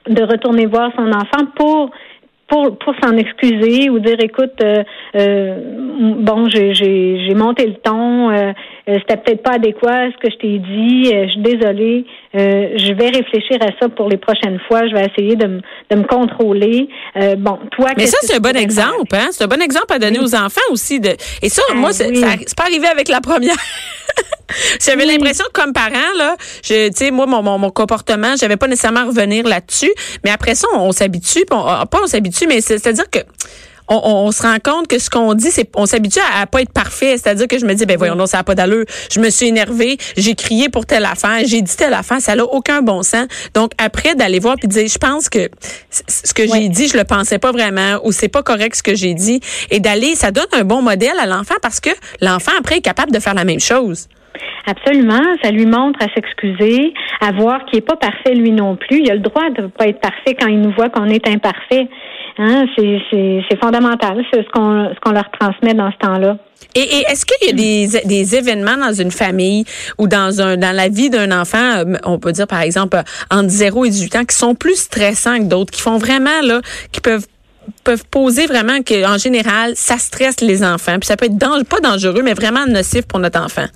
de 0.08 0.22
retourner 0.22 0.66
voir 0.66 0.90
son 0.96 1.08
enfant 1.08 1.46
pour 1.56 1.90
pour 2.48 2.78
pour 2.78 2.94
s'en 3.02 3.16
excuser 3.16 3.90
ou 3.90 3.98
dire 3.98 4.16
écoute 4.20 4.58
euh, 4.62 4.82
euh, 5.16 5.58
bon 6.18 6.48
j'ai 6.48 6.72
j'ai 6.74 7.34
monté 7.34 7.66
le 7.66 7.74
ton 7.74 8.30
euh, 8.30 8.52
c'était 8.86 9.18
peut-être 9.18 9.42
pas 9.42 9.52
adéquat 9.52 10.10
ce 10.12 10.16
que 10.16 10.30
je 10.30 10.36
t'ai 10.36 10.58
dit 10.58 11.04
je 11.04 11.30
suis 11.30 11.40
désolée 11.40 12.04
je 12.34 12.92
vais 12.94 13.08
réfléchir 13.08 13.58
à 13.60 13.68
ça 13.80 13.88
pour 13.90 14.08
les 14.08 14.16
prochaines 14.16 14.58
fois 14.66 14.86
je 14.88 14.94
vais 14.94 15.06
essayer 15.06 15.36
de 15.36 15.46
me 15.46 15.60
de 15.90 15.96
me 15.96 16.04
contrôler. 16.04 16.88
Bon 17.38 17.58
toi 17.72 17.90
mais 17.96 18.06
ça 18.06 18.18
c'est 18.22 18.36
un 18.36 18.40
bon 18.40 18.56
exemple 18.56 19.14
hein? 19.14 19.28
C'est 19.30 19.44
un 19.44 19.48
bon 19.48 19.60
exemple 19.60 19.92
à 19.92 19.98
donner 19.98 20.18
aux 20.18 20.34
enfants 20.34 20.60
aussi 20.70 21.00
de 21.00 21.16
et 21.42 21.48
ça 21.48 21.62
moi 21.74 21.90
ah 21.90 21.92
c'est 21.92 22.56
pas 22.56 22.64
arrivé 22.64 22.86
avec 22.86 23.08
la 23.08 23.20
première. 23.20 23.56
J'avais 24.80 25.04
l'impression 25.04 25.44
comme 25.52 25.72
parent 25.72 26.14
là, 26.16 26.36
je 26.62 26.88
tu 26.88 26.96
sais 26.96 27.10
moi 27.10 27.26
mon, 27.26 27.42
mon, 27.42 27.58
mon 27.58 27.70
comportement, 27.70 28.34
j'avais 28.36 28.56
pas 28.56 28.66
nécessairement 28.66 29.00
à 29.00 29.04
revenir 29.04 29.46
là-dessus, 29.46 29.92
mais 30.24 30.30
après 30.30 30.54
ça 30.54 30.66
on, 30.74 30.90
s'habitue, 30.92 31.44
on, 31.50 31.64
pas 31.86 32.00
on 32.02 32.06
s'habitue 32.06 32.46
mais 32.46 32.60
c'est-à-dire 32.60 33.10
que 33.10 33.18
on, 33.88 34.00
on, 34.04 34.32
se 34.32 34.42
rend 34.42 34.58
compte 34.62 34.86
que 34.86 34.98
ce 34.98 35.10
qu'on 35.10 35.34
dit, 35.34 35.50
c'est 35.50 35.68
on 35.74 35.86
s'habitue 35.86 36.20
à, 36.34 36.46
pas 36.46 36.62
être 36.62 36.72
parfait. 36.72 37.16
C'est-à-dire 37.16 37.48
que 37.48 37.58
je 37.58 37.66
me 37.66 37.74
dis, 37.74 37.86
ben 37.86 37.96
voyons, 37.96 38.14
non, 38.14 38.26
ça 38.26 38.38
n'a 38.38 38.44
pas 38.44 38.54
d'allure. 38.54 38.84
Je 39.10 39.20
me 39.20 39.30
suis 39.30 39.46
énervée, 39.46 39.98
j'ai 40.16 40.34
crié 40.34 40.68
pour 40.68 40.86
telle 40.86 41.04
affaire, 41.04 41.40
j'ai 41.44 41.62
dit 41.62 41.76
telle 41.76 41.94
affaire, 41.94 42.20
ça 42.20 42.34
n'a 42.34 42.44
aucun 42.44 42.82
bon 42.82 43.02
sens. 43.02 43.26
Donc 43.54 43.72
après 43.78 44.14
d'aller 44.14 44.38
voir 44.38 44.56
puis 44.56 44.68
de 44.68 44.72
dire, 44.72 44.88
je 44.88 44.98
pense 44.98 45.28
que 45.28 45.48
ce 45.90 46.34
que 46.34 46.46
j'ai 46.46 46.68
dit, 46.68 46.88
je 46.88 46.96
le 46.96 47.04
pensais 47.04 47.38
pas 47.38 47.52
vraiment 47.52 48.00
ou 48.04 48.12
c'est 48.12 48.28
pas 48.28 48.42
correct 48.42 48.76
ce 48.76 48.82
que 48.82 48.94
j'ai 48.94 49.14
dit, 49.14 49.40
et 49.70 49.80
d'aller, 49.80 50.14
ça 50.14 50.30
donne 50.30 50.46
un 50.52 50.64
bon 50.64 50.82
modèle 50.82 51.18
à 51.20 51.26
l'enfant 51.26 51.54
parce 51.62 51.80
que 51.80 51.90
l'enfant 52.20 52.52
après 52.58 52.78
est 52.78 52.82
capable 52.82 53.12
de 53.12 53.20
faire 53.20 53.34
la 53.34 53.44
même 53.44 53.60
chose. 53.60 54.08
Absolument. 54.66 55.22
Ça 55.42 55.50
lui 55.50 55.66
montre 55.66 55.98
à 56.02 56.08
s'excuser, 56.14 56.92
à 57.20 57.32
voir 57.32 57.64
qu'il 57.66 57.78
n'est 57.78 57.84
pas 57.84 57.96
parfait 57.96 58.34
lui 58.34 58.52
non 58.52 58.76
plus. 58.76 59.00
Il 59.00 59.10
a 59.10 59.14
le 59.14 59.20
droit 59.20 59.50
de 59.50 59.62
ne 59.62 59.66
pas 59.68 59.86
être 59.86 60.00
parfait 60.00 60.36
quand 60.38 60.48
il 60.48 60.60
nous 60.60 60.72
voit 60.72 60.88
qu'on 60.90 61.06
est 61.06 61.26
imparfait. 61.26 61.88
Hein? 62.38 62.66
C'est 62.76 63.60
fondamental, 63.60 64.24
c'est 64.32 64.42
ce 64.42 64.48
qu'on 64.50 64.90
ce 64.94 65.00
qu'on 65.00 65.12
leur 65.12 65.28
transmet 65.30 65.74
dans 65.74 65.90
ce 65.90 65.96
temps-là. 66.06 66.36
Et, 66.74 66.80
est-ce 67.10 67.24
qu'il 67.24 67.48
y 67.48 67.50
a 67.50 67.52
des, 67.52 68.06
des 68.06 68.36
événements 68.36 68.76
dans 68.76 68.92
une 68.92 69.10
famille 69.10 69.64
ou 69.96 70.06
dans 70.06 70.40
un 70.40 70.56
dans 70.56 70.74
la 70.74 70.88
vie 70.88 71.10
d'un 71.10 71.32
enfant, 71.32 71.78
euh, 71.78 71.96
on 72.04 72.18
peut 72.18 72.32
dire 72.32 72.46
par 72.46 72.60
exemple 72.60 73.00
entre 73.30 73.48
0 73.48 73.86
et 73.86 73.90
18 73.90 74.16
ans, 74.16 74.24
qui 74.24 74.36
sont 74.36 74.54
plus 74.54 74.76
stressants 74.76 75.38
que 75.38 75.44
d'autres, 75.44 75.72
qui 75.72 75.80
font 75.80 75.98
vraiment 75.98 76.40
là, 76.42 76.60
qui 76.92 77.00
peuvent 77.00 77.26
peuvent 77.84 78.04
poser 78.10 78.46
vraiment 78.46 78.82
que 78.82 79.06
en 79.06 79.18
général 79.18 79.72
ça 79.74 79.98
stresse 79.98 80.40
les 80.40 80.64
enfants 80.64 80.98
puis 80.98 81.06
ça 81.06 81.16
peut 81.18 81.26
être 81.26 81.68
pas 81.68 81.80
dangereux 81.80 82.22
mais 82.22 82.32
vraiment 82.32 82.64
nocif 82.66 83.06
pour 83.06 83.18
notre 83.18 83.40
enfant? 83.40 83.66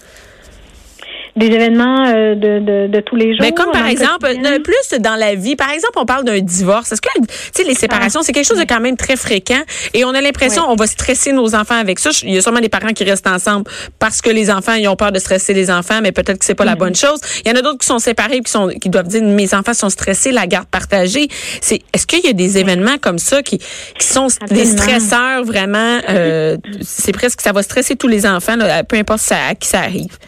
Des 1.37 1.47
événements 1.47 2.07
euh, 2.07 2.35
de, 2.35 2.59
de, 2.59 2.87
de, 2.89 3.01
tous 3.01 3.17
les 3.17 3.35
jours. 3.35 3.41
Mais 3.41 3.53
comme 3.53 3.73
par 3.73 3.87
exemple, 3.87 4.29
plus 4.63 4.99
dans 5.01 5.17
la 5.17 5.35
vie, 5.35 5.57
par 5.57 5.71
exemple, 5.71 5.95
on 5.97 6.05
parle 6.05 6.25
d'un 6.25 6.41
divorce. 6.41 6.93
Est-ce 6.93 7.01
que, 7.01 7.09
tu 7.19 7.27
sais, 7.55 7.65
les 7.65 7.75
séparations, 7.75 8.23
c'est 8.23 8.33
quelque 8.33 8.47
chose 8.47 8.59
de 8.59 8.65
quand 8.65 8.81
même 8.81 8.97
très 8.97 9.17
fréquent 9.17 9.63
et 9.95 10.05
on 10.05 10.11
a 10.11 10.21
l'impression 10.21 10.63
on 10.69 10.77
va 10.77 10.87
stresser 10.87 11.33
nos 11.33 11.55
enfants 11.55 11.79
avec 11.79 11.99
ça. 11.99 12.11
Il 12.23 12.35
y 12.35 12.39
a 12.39 12.43
sûrement 12.43 12.61
des 12.61 12.69
parents 12.69 12.93
qui 12.93 13.05
restent 13.05 13.27
ensemble 13.27 13.65
parce 13.99 14.21
que 14.21 14.31
les 14.31 14.51
enfants, 14.51 14.75
ils 14.75 14.89
ont 14.89 14.97
peur 14.97 15.13
de 15.13 15.19
stresser 15.19 15.55
les 15.55 15.71
enfants, 15.71 16.01
mais 16.03 16.13
peut-être 16.13 16.39
que 16.39 16.45
c'est 16.45 16.55
pas 16.55 16.65
la 16.65 16.77
bonne 16.77 16.95
chose. 16.95 17.21
Il 17.45 17.51
y 17.51 17.53
en 17.53 17.57
a 17.57 17.63
d'autres 17.63 17.79
qui 17.79 17.87
sont 17.87 17.99
séparés 17.99 18.41
qui 18.41 18.51
sont, 18.51 18.69
qui 18.69 18.89
doivent 18.89 19.09
dire, 19.09 19.23
mes 19.23 19.55
enfants 19.55 19.75
sont 19.75 19.91
stressés, 19.91 20.33
la 20.33 20.47
garde 20.47 20.69
partagée. 20.69 21.29
C'est, 21.61 21.81
est-ce 21.93 22.07
qu'il 22.07 22.25
y 22.25 22.29
a 22.29 22.33
des 22.33 22.59
événements 22.59 22.99
comme 23.01 23.19
ça 23.19 23.43
qui, 23.43 23.59
qui 23.59 24.07
sont 24.07 24.29
des 24.51 24.65
stresseurs 24.65 25.45
vraiment, 25.45 25.99
euh, 26.09 26.57
c'est 26.83 27.13
presque, 27.13 27.41
ça 27.41 27.53
va 27.53 27.63
stresser 27.63 27.97
tous 27.97 28.09
les 28.09 28.27
enfants, 28.27 28.57
peu 28.89 28.97
importe 28.97 29.21
ça, 29.21 29.37
à 29.51 29.55
qui 29.55 29.69
ça 29.69 29.81
arrive? 29.81 30.19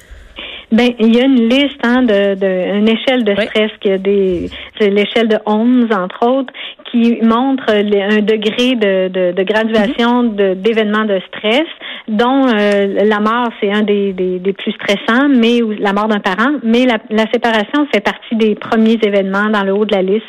Ben, 0.74 0.90
il 0.98 1.14
y 1.14 1.20
a 1.20 1.24
une 1.24 1.48
liste 1.48 1.78
hein, 1.84 2.02
de, 2.02 2.34
de 2.34 2.78
une 2.78 2.88
échelle 2.88 3.22
de 3.22 3.32
stress 3.32 3.70
qui 3.80 3.92
a 3.92 3.98
des 3.98 4.50
c'est 4.76 4.90
l'échelle 4.90 5.28
de 5.28 5.38
11 5.46 5.86
entre 5.92 6.26
autres 6.26 6.52
qui 6.90 7.20
montre 7.22 7.70
un 7.70 8.20
degré 8.22 8.74
de, 8.74 9.06
de, 9.06 9.32
de 9.32 9.42
graduation 9.44 10.24
mm-hmm. 10.24 10.60
d'événements 10.60 11.04
de, 11.04 11.20
stress 11.28 11.68
dont 12.08 12.48
euh, 12.48 13.04
la 13.04 13.20
mort 13.20 13.50
c'est 13.60 13.70
un 13.70 13.82
des, 13.82 14.12
des, 14.12 14.40
des, 14.40 14.52
plus 14.52 14.72
stressants 14.72 15.28
mais 15.28 15.60
la 15.78 15.92
mort 15.92 16.08
d'un 16.08 16.18
parent 16.18 16.54
mais 16.64 16.86
la, 16.86 16.98
la 17.08 17.30
séparation 17.32 17.86
fait 17.94 18.00
partie 18.00 18.34
des 18.34 18.56
premiers 18.56 18.98
événements 19.00 19.50
dans 19.50 19.62
le 19.62 19.72
haut 19.72 19.84
de 19.84 19.94
la 19.94 20.02
liste 20.02 20.24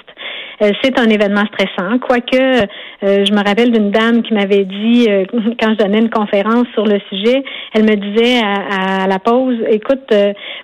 c'est 0.60 1.00
un 1.00 1.10
événement 1.10 1.44
stressant. 1.46 2.00
Quoique, 2.00 2.36
euh, 2.36 2.66
je 3.02 3.32
me 3.34 3.44
rappelle 3.44 3.72
d'une 3.72 3.92
dame 3.92 4.22
qui 4.24 4.34
m'avait 4.34 4.66
dit, 4.66 5.08
euh, 5.10 5.26
quand 5.60 5.72
je 5.72 5.84
donnais 5.84 6.00
une 6.00 6.10
conférence 6.10 6.68
sur 6.74 6.86
le 6.86 7.00
sujet, 7.10 7.44
elle 7.74 7.84
me 7.84 7.96
disait 7.96 8.40
à, 8.42 9.08
la 9.08 9.20
pause, 9.20 9.58
écoute, 9.70 10.14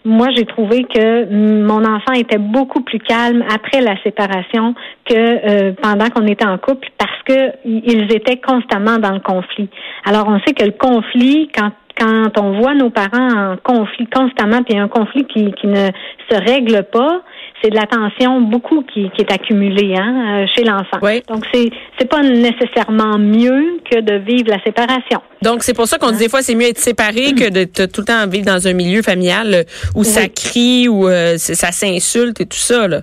moi 0.05 0.27
j'ai 0.35 0.45
trouvé 0.45 0.83
que 0.83 1.25
mon 1.33 1.83
enfant 1.85 2.13
était 2.13 2.37
beaucoup 2.37 2.81
plus 2.81 2.99
calme 2.99 3.43
après 3.53 3.81
la 3.81 4.01
séparation 4.03 4.73
que 5.05 5.71
pendant 5.81 6.09
qu'on 6.09 6.27
était 6.27 6.45
en 6.45 6.57
couple 6.57 6.87
parce 6.97 7.11
que 7.25 7.51
ils 7.65 8.07
étaient 8.13 8.37
constamment 8.37 8.97
dans 8.97 9.11
le 9.11 9.19
conflit. 9.19 9.69
Alors 10.05 10.27
on 10.27 10.39
sait 10.39 10.53
que 10.53 10.65
le 10.65 10.71
conflit, 10.71 11.49
quand 11.55 11.71
quand 11.97 12.37
on 12.39 12.59
voit 12.59 12.73
nos 12.73 12.89
parents 12.89 13.53
en 13.53 13.57
conflit 13.57 14.07
constamment, 14.07 14.63
puis 14.63 14.77
un 14.77 14.87
conflit 14.87 15.25
qui, 15.25 15.51
qui 15.53 15.67
ne 15.67 15.89
se 16.29 16.35
règle 16.35 16.83
pas, 16.91 17.21
c'est 17.61 17.69
de 17.69 17.75
l'attention 17.75 18.41
beaucoup 18.41 18.83
qui, 18.83 19.09
qui, 19.11 19.21
est 19.21 19.31
accumulée 19.31 19.93
hein, 19.95 20.43
euh, 20.43 20.45
chez 20.55 20.63
l'enfant. 20.63 20.99
Donc 21.27 21.45
c'est 21.53 21.69
c'est 21.97 22.09
pas 22.09 22.21
nécessairement 22.21 23.17
mieux 23.19 23.79
que 23.89 23.99
de 23.99 24.15
vivre 24.15 24.49
la 24.49 24.61
séparation. 24.63 25.21
Donc 25.41 25.63
c'est 25.63 25.75
pour 25.75 25.87
ça 25.87 25.97
qu'on 25.97 26.07
dit 26.09 26.15
hein? 26.15 26.19
des 26.19 26.29
fois 26.29 26.41
c'est 26.41 26.55
mieux 26.55 26.69
être 26.69 26.79
séparé 26.79 27.33
que 27.33 27.49
de 27.49 27.85
tout 27.85 28.01
le 28.01 28.05
temps 28.05 28.27
vivre 28.27 28.45
dans 28.45 28.67
un 28.67 28.73
milieu 28.73 29.01
familial 29.01 29.53
euh, 29.53 29.63
où 29.95 30.03
ça 30.03 30.27
crie 30.27 30.87
où 30.87 31.07
euh, 31.07 31.37
ça 31.37 31.71
s'insulte 31.71 32.41
et 32.41 32.45
tout 32.45 32.57
ça 32.57 32.87
là. 32.87 33.01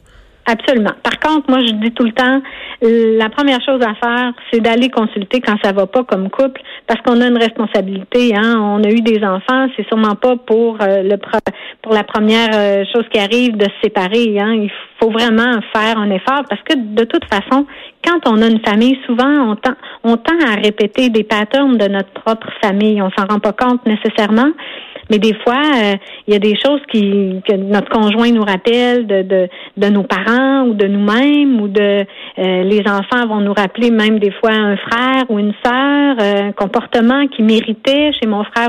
Absolument. 0.48 0.92
Par 1.02 1.20
contre, 1.20 1.50
moi, 1.50 1.60
je 1.60 1.72
dis 1.74 1.92
tout 1.92 2.04
le 2.04 2.12
temps, 2.12 2.40
la 2.80 3.28
première 3.28 3.60
chose 3.60 3.80
à 3.82 3.94
faire, 3.94 4.32
c'est 4.52 4.60
d'aller 4.60 4.88
consulter 4.88 5.40
quand 5.40 5.56
ça 5.62 5.72
va 5.72 5.86
pas 5.86 6.04
comme 6.04 6.30
couple, 6.30 6.60
parce 6.86 7.00
qu'on 7.02 7.20
a 7.20 7.26
une 7.26 7.38
responsabilité. 7.38 8.34
Hein. 8.36 8.60
On 8.60 8.82
a 8.84 8.90
eu 8.90 9.00
des 9.00 9.22
enfants, 9.24 9.66
c'est 9.76 9.86
sûrement 9.88 10.14
pas 10.14 10.36
pour 10.36 10.78
euh, 10.80 11.02
le 11.02 11.16
pour 11.82 11.92
la 11.92 12.04
première 12.04 12.50
euh, 12.54 12.84
chose 12.92 13.04
qui 13.12 13.18
arrive 13.18 13.56
de 13.56 13.64
se 13.64 13.80
séparer. 13.82 14.38
Hein. 14.38 14.52
Il 14.54 14.70
faut 15.00 15.10
vraiment 15.10 15.60
faire 15.74 15.98
un 15.98 16.10
effort, 16.10 16.42
parce 16.48 16.62
que 16.62 16.74
de 16.76 17.04
toute 17.04 17.24
façon, 17.24 17.66
quand 18.04 18.20
on 18.26 18.40
a 18.42 18.46
une 18.46 18.60
famille, 18.60 18.98
souvent 19.06 19.50
on 19.50 19.56
tend 19.56 19.74
on 20.04 20.16
tend 20.16 20.38
à 20.46 20.54
répéter 20.54 21.10
des 21.10 21.24
patterns 21.24 21.76
de 21.76 21.88
notre 21.88 22.10
propre 22.10 22.48
famille. 22.62 23.02
On 23.02 23.10
s'en 23.10 23.26
rend 23.26 23.40
pas 23.40 23.52
compte 23.52 23.84
nécessairement. 23.86 24.50
Mais 25.10 25.18
des 25.18 25.34
fois, 25.34 25.62
euh, 25.76 25.94
il 26.26 26.34
y 26.34 26.36
a 26.36 26.38
des 26.38 26.54
choses 26.54 26.80
qui 26.92 27.40
que 27.46 27.54
notre 27.54 27.88
conjoint 27.88 28.30
nous 28.30 28.44
rappelle 28.44 29.06
de, 29.06 29.22
de, 29.22 29.48
de 29.76 29.88
nos 29.88 30.02
parents 30.02 30.66
ou 30.66 30.74
de 30.74 30.86
nous-mêmes 30.86 31.60
ou 31.60 31.68
de 31.68 32.04
euh, 32.38 32.62
les 32.64 32.80
enfants 32.80 33.26
vont 33.26 33.40
nous 33.40 33.54
rappeler 33.54 33.90
même 33.90 34.18
des 34.18 34.30
fois 34.32 34.52
un 34.52 34.76
frère 34.76 35.24
ou 35.30 35.38
une 35.38 35.54
sœur, 35.64 36.16
euh, 36.20 36.48
un 36.48 36.52
comportement 36.52 37.26
qui 37.28 37.42
méritait 37.42 38.12
chez 38.20 38.28
mon 38.28 38.44
frère. 38.44 38.68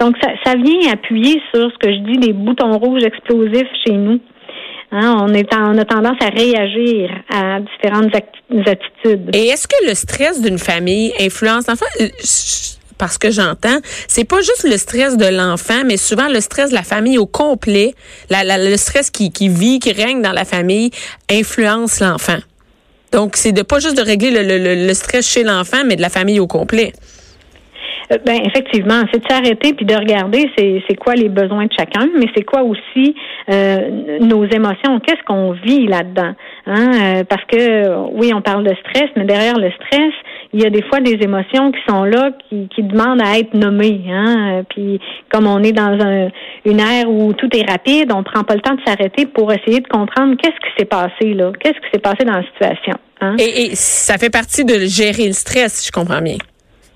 Donc 0.00 0.16
ça, 0.22 0.30
ça 0.44 0.54
vient 0.56 0.92
appuyer 0.92 1.40
sur 1.54 1.70
ce 1.70 1.78
que 1.78 1.92
je 1.92 1.98
dis 1.98 2.18
des 2.18 2.32
boutons 2.32 2.78
rouges 2.78 3.04
explosifs 3.04 3.68
chez 3.86 3.92
nous. 3.92 4.20
Hein, 4.96 5.16
on, 5.22 5.34
a 5.34 5.84
tendance 5.84 6.16
à 6.20 6.28
réagir 6.28 7.10
à 7.28 7.58
différentes 7.58 8.14
attitudes. 8.14 9.34
Et 9.34 9.48
est-ce 9.48 9.66
que 9.66 9.88
le 9.88 9.94
stress 9.94 10.40
d'une 10.40 10.58
famille 10.58 11.12
influence, 11.20 11.64
enfin, 11.68 11.86
parce 12.96 13.18
que 13.18 13.32
j'entends, 13.32 13.78
c'est 14.06 14.22
pas 14.22 14.40
juste 14.40 14.62
le 14.62 14.76
stress 14.76 15.16
de 15.16 15.26
l'enfant, 15.26 15.82
mais 15.84 15.96
souvent 15.96 16.28
le 16.28 16.40
stress 16.40 16.70
de 16.70 16.76
la 16.76 16.84
famille 16.84 17.18
au 17.18 17.26
complet, 17.26 17.94
le 18.30 18.76
stress 18.76 19.10
qui, 19.10 19.32
vit, 19.48 19.80
qui 19.80 19.90
règne 19.90 20.22
dans 20.22 20.30
la 20.30 20.44
famille, 20.44 20.92
influence 21.28 21.98
l'enfant. 21.98 22.38
Donc, 23.10 23.34
c'est 23.36 23.50
de 23.50 23.62
pas 23.62 23.80
juste 23.80 23.96
de 23.96 24.02
régler 24.02 24.30
le 24.86 24.94
stress 24.94 25.28
chez 25.28 25.42
l'enfant, 25.42 25.82
mais 25.84 25.96
de 25.96 26.02
la 26.02 26.08
famille 26.08 26.38
au 26.38 26.46
complet. 26.46 26.92
Euh, 28.14 28.18
ben 28.24 28.40
effectivement, 28.44 29.02
c'est 29.12 29.22
de 29.22 29.28
s'arrêter 29.28 29.72
puis 29.74 29.84
de 29.84 29.94
regarder 29.94 30.50
c'est 30.56 30.96
quoi 30.96 31.14
les 31.14 31.28
besoins 31.28 31.66
de 31.66 31.72
chacun, 31.76 32.08
mais 32.18 32.26
c'est 32.34 32.44
quoi 32.44 32.62
aussi 32.62 33.14
euh, 33.50 34.18
nos 34.20 34.44
émotions, 34.46 35.00
qu'est-ce 35.00 35.22
qu'on 35.26 35.52
vit 35.52 35.86
là-dedans, 35.86 36.34
hein? 36.66 36.90
Euh, 36.94 37.24
parce 37.24 37.44
que 37.44 38.08
oui, 38.12 38.32
on 38.34 38.42
parle 38.42 38.64
de 38.64 38.74
stress, 38.76 39.10
mais 39.16 39.24
derrière 39.24 39.58
le 39.58 39.70
stress, 39.72 40.12
il 40.52 40.62
y 40.62 40.66
a 40.66 40.70
des 40.70 40.82
fois 40.82 41.00
des 41.00 41.18
émotions 41.20 41.72
qui 41.72 41.80
sont 41.88 42.04
là, 42.04 42.30
qui, 42.48 42.68
qui 42.74 42.82
demandent 42.82 43.22
à 43.22 43.38
être 43.38 43.54
nommées, 43.54 44.02
hein? 44.10 44.62
Puis 44.68 45.00
comme 45.32 45.46
on 45.46 45.62
est 45.62 45.72
dans 45.72 45.98
un, 46.00 46.28
une 46.64 46.80
ère 46.80 47.10
où 47.10 47.32
tout 47.32 47.48
est 47.56 47.68
rapide, 47.68 48.12
on 48.14 48.22
prend 48.22 48.44
pas 48.44 48.54
le 48.54 48.60
temps 48.60 48.74
de 48.74 48.80
s'arrêter 48.86 49.26
pour 49.26 49.52
essayer 49.52 49.80
de 49.80 49.88
comprendre 49.88 50.36
qu'est-ce 50.40 50.56
qui 50.56 50.72
s'est 50.78 50.84
passé 50.84 51.34
là, 51.34 51.52
qu'est-ce 51.58 51.78
qui 51.78 51.90
s'est 51.92 52.00
passé 52.00 52.24
dans 52.24 52.36
la 52.36 52.44
situation. 52.44 52.94
Hein? 53.20 53.36
Et, 53.38 53.66
et 53.66 53.74
ça 53.74 54.18
fait 54.18 54.30
partie 54.30 54.64
de 54.64 54.80
gérer 54.86 55.26
le 55.26 55.32
stress, 55.32 55.74
si 55.74 55.86
je 55.88 55.92
comprends 55.92 56.20
bien. 56.20 56.36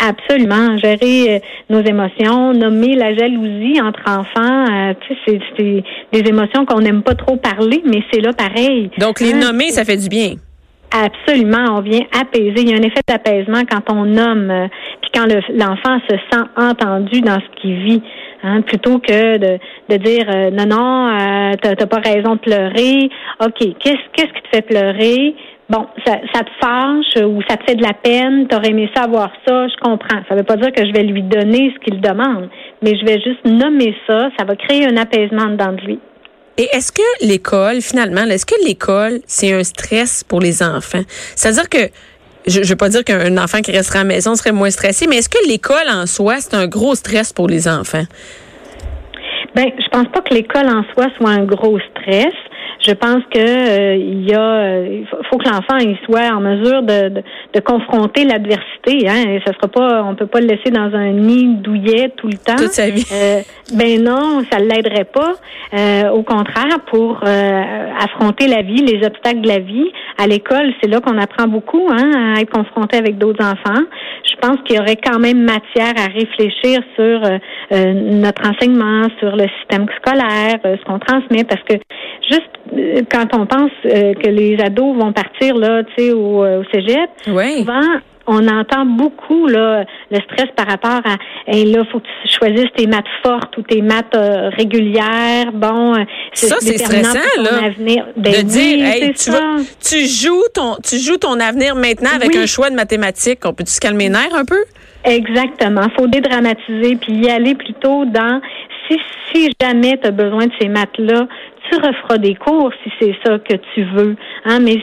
Absolument, 0.00 0.78
gérer 0.78 1.36
euh, 1.36 1.38
nos 1.70 1.82
émotions, 1.82 2.52
nommer 2.52 2.94
la 2.94 3.16
jalousie 3.16 3.80
entre 3.80 4.02
enfants, 4.06 4.66
euh, 4.70 4.94
tu 5.00 5.14
sais, 5.26 5.40
c'est 5.56 5.82
des 6.12 6.28
émotions 6.28 6.64
qu'on 6.66 6.80
n'aime 6.80 7.02
pas 7.02 7.16
trop 7.16 7.36
parler, 7.36 7.82
mais 7.84 8.02
c'est 8.12 8.20
là 8.20 8.32
pareil. 8.32 8.90
Donc 8.98 9.18
les 9.20 9.32
hein? 9.32 9.40
nommer, 9.40 9.70
ça 9.70 9.84
fait 9.84 9.96
du 9.96 10.08
bien. 10.08 10.34
Absolument, 10.92 11.76
on 11.76 11.80
vient 11.80 12.04
apaiser. 12.18 12.54
Il 12.58 12.70
y 12.70 12.74
a 12.74 12.76
un 12.76 12.82
effet 12.82 13.00
d'apaisement 13.08 13.62
quand 13.68 13.92
on 13.92 14.04
nomme, 14.04 14.50
euh, 14.50 14.68
puis 15.02 15.10
quand 15.12 15.26
l'enfant 15.26 15.98
se 16.08 16.16
sent 16.30 16.44
entendu 16.56 17.20
dans 17.20 17.40
ce 17.40 17.60
qu'il 17.60 17.74
vit, 17.82 18.02
hein, 18.44 18.62
plutôt 18.62 19.00
que 19.00 19.36
de, 19.36 19.58
de 19.88 19.96
dire 19.96 20.26
non 20.52 20.66
non, 20.66 21.08
euh, 21.08 21.54
t'as 21.60 21.86
pas 21.86 22.00
raison 22.00 22.36
de 22.36 22.40
pleurer. 22.40 23.10
Ok, 23.44 23.58
qu'est-ce 23.80 23.98
qu'est-ce 24.12 24.32
qui 24.32 24.42
te 24.42 24.48
fait 24.52 24.62
pleurer? 24.62 25.34
Bon, 25.68 25.86
ça, 26.06 26.18
ça 26.32 26.40
te 26.40 26.50
fâche 26.60 27.24
ou 27.24 27.40
ça 27.48 27.56
te 27.56 27.64
fait 27.64 27.76
de 27.76 27.82
la 27.82 27.94
peine, 27.94 28.46
t'aurais 28.48 28.70
aimé 28.70 28.90
ça 28.94 29.02
avoir 29.02 29.30
ça, 29.46 29.68
je 29.68 29.76
comprends. 29.80 30.20
Ça 30.28 30.34
veut 30.34 30.44
pas 30.44 30.56
dire 30.56 30.72
que 30.72 30.86
je 30.86 30.92
vais 30.92 31.04
lui 31.04 31.22
donner 31.22 31.72
ce 31.74 31.84
qu'il 31.84 32.00
demande, 32.00 32.48
mais 32.82 32.96
je 32.98 33.04
vais 33.04 33.20
juste 33.20 33.44
nommer 33.44 33.94
ça, 34.06 34.28
ça 34.38 34.44
va 34.44 34.56
créer 34.56 34.86
un 34.86 34.96
apaisement 34.96 35.48
dans 35.48 35.72
lui. 35.72 35.98
Et 36.56 36.66
est-ce 36.72 36.90
que 36.90 37.26
l'école, 37.26 37.80
finalement, 37.80 38.24
est-ce 38.24 38.44
que 38.44 38.66
l'école, 38.66 39.20
c'est 39.26 39.52
un 39.52 39.62
stress 39.62 40.24
pour 40.24 40.40
les 40.40 40.62
enfants? 40.62 41.02
C'est-à-dire 41.36 41.68
que 41.68 41.90
je 42.48 42.60
ne 42.60 42.64
veux 42.64 42.76
pas 42.76 42.88
dire 42.88 43.04
qu'un 43.04 43.36
enfant 43.38 43.60
qui 43.60 43.70
resterait 43.70 44.00
à 44.00 44.02
la 44.02 44.08
maison 44.08 44.34
serait 44.34 44.52
moins 44.52 44.70
stressé, 44.70 45.06
mais 45.06 45.18
est-ce 45.18 45.28
que 45.28 45.46
l'école 45.46 45.88
en 45.88 46.06
soi, 46.06 46.36
c'est 46.38 46.54
un 46.54 46.66
gros 46.66 46.94
stress 46.94 47.32
pour 47.32 47.46
les 47.46 47.68
enfants? 47.68 48.04
Ben, 49.54 49.66
je 49.78 49.88
pense 49.90 50.08
pas 50.12 50.20
que 50.20 50.34
l'école 50.34 50.66
en 50.66 50.82
soi 50.94 51.06
soit 51.16 51.30
un 51.30 51.44
gros 51.44 51.78
stress. 51.78 52.34
Je 52.80 52.92
pense 52.92 53.22
que 53.32 53.38
euh, 53.38 53.96
il 53.96 54.28
y 54.28 54.34
a, 54.34 54.40
euh, 54.40 55.02
faut 55.28 55.36
que 55.36 55.48
l'enfant 55.48 55.78
il 55.78 55.98
soit 56.04 56.32
en 56.32 56.40
mesure 56.40 56.82
de, 56.82 57.08
de, 57.08 57.22
de 57.52 57.60
confronter 57.60 58.24
l'adversité. 58.24 59.08
Hein, 59.08 59.30
et 59.30 59.42
ça 59.44 59.52
sera 59.54 59.68
pas, 59.68 60.04
on 60.04 60.14
peut 60.14 60.26
pas 60.26 60.40
le 60.40 60.46
laisser 60.46 60.70
dans 60.70 60.94
un 60.94 61.10
nid 61.10 61.56
douillet 61.56 62.12
tout 62.16 62.28
le 62.28 62.38
temps. 62.38 62.56
Toute 62.56 62.72
sa 62.72 62.88
vie. 62.88 63.04
Euh, 63.12 63.40
ben 63.74 64.02
non, 64.02 64.42
ça 64.50 64.58
l'aiderait 64.60 65.04
pas. 65.12 65.32
Euh, 65.74 66.10
au 66.10 66.22
contraire, 66.22 66.78
pour 66.86 67.20
affronter 67.24 68.46
la 68.46 68.62
vie, 68.62 68.82
les 68.82 69.04
obstacles 69.04 69.40
de 69.40 69.48
la 69.48 69.58
vie, 69.58 69.90
à 70.16 70.26
l'école, 70.26 70.72
c'est 70.80 70.88
là 70.88 71.00
qu'on 71.00 71.18
apprend 71.18 71.48
beaucoup, 71.48 71.88
hein, 71.90 72.34
à 72.36 72.40
être 72.40 72.50
confronté 72.50 72.96
avec 72.96 73.18
d'autres 73.18 73.44
enfants. 73.44 73.82
Je 74.24 74.34
pense 74.40 74.56
qu'il 74.64 74.76
y 74.76 74.80
aurait 74.80 74.96
quand 74.96 75.18
même 75.18 75.42
matière 75.42 75.94
à 75.96 76.06
réfléchir 76.06 76.80
sur 76.94 77.20
notre 77.70 78.48
enseignement, 78.48 79.08
sur 79.18 79.36
le 79.36 79.46
système 79.58 79.86
scolaire, 79.96 80.58
ce 80.62 80.84
qu'on 80.84 80.98
transmet, 80.98 81.44
parce 81.44 81.62
que 81.64 81.74
juste 82.30 82.48
quand 83.10 83.34
on 83.34 83.46
pense 83.46 83.70
euh, 83.86 84.14
que 84.14 84.28
les 84.28 84.58
ados 84.60 84.96
vont 84.96 85.12
partir 85.12 85.56
là, 85.56 85.82
tu 85.84 86.04
sais, 86.04 86.12
au, 86.12 86.44
euh, 86.44 86.60
au 86.60 86.64
cégep, 86.72 87.10
souvent 87.24 88.00
on 88.28 88.46
entend 88.46 88.84
beaucoup 88.84 89.46
là 89.46 89.84
le 90.10 90.18
stress 90.20 90.48
par 90.54 90.66
rapport 90.66 91.00
à 91.04 91.16
et 91.50 91.64
là 91.64 91.82
faut 91.90 91.98
que 91.98 92.06
tu 92.22 92.28
choisisses 92.38 92.70
tes 92.76 92.86
maths 92.86 93.04
fortes 93.22 93.56
ou 93.56 93.62
tes 93.62 93.80
maths 93.80 94.14
euh, 94.14 94.50
régulières. 94.50 95.50
Bon 95.54 95.94
ça 96.34 96.56
c'est 96.60 96.76
stressant 96.76 97.42
là 97.42 97.64
avenir. 97.64 98.06
Ben 98.16 98.32
de 98.32 98.42
dire 98.42 98.84
hey, 98.84 99.12
tu, 99.14 99.30
tu 99.82 100.06
joues 100.06 100.48
ton 100.54 100.76
tu 100.84 100.98
joues 100.98 101.16
ton 101.16 101.40
avenir 101.40 101.74
maintenant 101.74 102.10
avec 102.14 102.36
un 102.36 102.46
choix 102.46 102.68
de 102.68 102.76
mathématiques. 102.76 103.40
On 103.46 103.54
peut 103.54 103.64
tu 103.64 103.72
se 103.72 103.80
calmer 103.80 104.04
les 104.04 104.10
nerfs 104.10 104.34
un 104.34 104.44
peu? 104.44 104.62
Exactement. 105.04 105.86
Faut 105.96 106.06
dédramatiser 106.06 106.96
puis 106.96 107.14
y 107.14 107.30
aller 107.30 107.54
plutôt 107.54 108.04
dans 108.04 108.40
si 108.86 108.98
si 109.32 109.50
jamais 109.60 109.98
tu 110.00 110.06
as 110.06 110.10
besoin 110.10 110.46
de 110.46 110.52
ces 110.60 110.68
maths 110.68 110.98
là 110.98 111.26
tu 111.70 111.76
referas 111.76 112.18
des 112.18 112.34
cours 112.34 112.72
si 112.82 112.90
c'est 113.00 113.14
ça 113.24 113.38
que 113.38 113.54
tu 113.74 113.84
veux. 113.94 114.16
Hein, 114.44 114.58
mais 114.62 114.76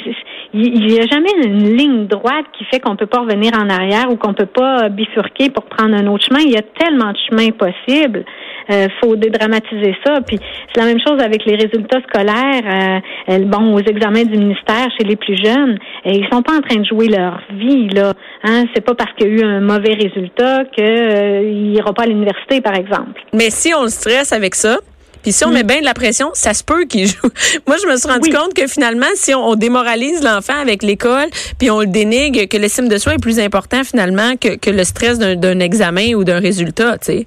il 0.54 0.88
n'y 0.88 1.00
a 1.00 1.06
jamais 1.06 1.32
une 1.44 1.76
ligne 1.76 2.08
droite 2.08 2.46
qui 2.58 2.66
fait 2.66 2.80
qu'on 2.80 2.96
peut 2.96 3.08
pas 3.08 3.20
revenir 3.20 3.52
en 3.60 3.70
arrière 3.70 4.10
ou 4.10 4.16
qu'on 4.16 4.34
peut 4.34 4.46
pas 4.46 4.90
bifurquer 4.90 5.50
pour 5.50 5.66
prendre 5.66 5.96
un 5.96 6.08
autre 6.08 6.26
chemin. 6.26 6.40
Il 6.40 6.52
y 6.52 6.58
a 6.58 6.62
tellement 6.62 7.12
de 7.12 7.18
chemins 7.30 7.52
possibles. 7.52 8.26
Euh, 8.72 8.88
faut 9.04 9.16
dédramatiser 9.16 9.96
ça. 10.04 10.22
Puis 10.26 10.40
c'est 10.74 10.82
la 10.82 10.88
même 10.88 11.00
chose 11.06 11.22
avec 11.22 11.46
les 11.46 11.56
résultats 11.56 12.00
scolaires. 12.08 13.02
Euh, 13.30 13.40
bon, 13.46 13.76
aux 13.76 13.80
examens 13.80 14.24
du 14.24 14.38
ministère 14.38 14.88
chez 14.98 15.06
les 15.06 15.16
plus 15.16 15.38
jeunes, 15.38 15.78
et 16.04 16.18
ils 16.18 16.28
sont 16.32 16.42
pas 16.42 16.54
en 16.54 16.62
train 16.62 16.78
de 16.78 16.86
jouer 16.86 17.08
leur 17.08 17.42
vie 17.52 17.90
là. 17.90 18.14
Hein, 18.44 18.66
c'est 18.74 18.82
pas 18.82 18.96
parce 18.96 19.12
qu'il 19.14 19.28
y 19.28 19.30
a 19.30 19.34
eu 19.34 19.44
un 19.44 19.60
mauvais 19.60 19.94
résultat 19.94 20.66
qu'il 20.66 20.84
euh, 20.84 21.74
ira 21.76 21.94
pas 21.94 22.04
à 22.04 22.08
l'université, 22.08 22.62
par 22.62 22.76
exemple. 22.76 23.22
Mais 23.34 23.50
si 23.50 23.74
on 23.74 23.84
le 23.84 23.90
stresse 23.90 24.34
avec 24.34 24.56
ça, 24.56 24.78
puis 25.26 25.32
si 25.32 25.44
on 25.44 25.50
met 25.50 25.64
bien 25.64 25.80
de 25.80 25.86
la 25.86 25.96
pression, 25.96 26.30
ça 26.34 26.54
se 26.54 26.64
peut 26.64 26.86
qu'il 26.86 27.08
joue. 27.08 27.30
Moi, 27.68 27.78
je 27.82 27.92
me 27.92 27.98
suis 27.98 28.08
rendu 28.08 28.30
compte 28.30 28.54
que 28.54 28.68
finalement, 28.68 29.08
si 29.16 29.34
on, 29.34 29.56
démoralise 29.56 30.24
l'enfant 30.24 30.54
avec 30.62 30.84
l'école, 30.84 31.30
puis 31.58 31.72
on 31.72 31.80
le 31.80 31.88
dénigre, 31.88 32.48
que 32.48 32.58
l'estime 32.58 32.88
de 32.88 33.00
soi 33.00 33.16
est 33.16 33.20
plus 33.20 33.40
important 33.40 33.84
finalement 33.84 34.36
que, 34.40 34.56
que 34.56 34.70
le 34.70 34.84
stress 34.84 35.18
d'un 35.18 35.60
examen 35.62 36.14
ou 36.14 36.24
d'un 36.24 36.40
résultat, 36.40 37.00
tu 37.00 37.06
sais. 37.06 37.26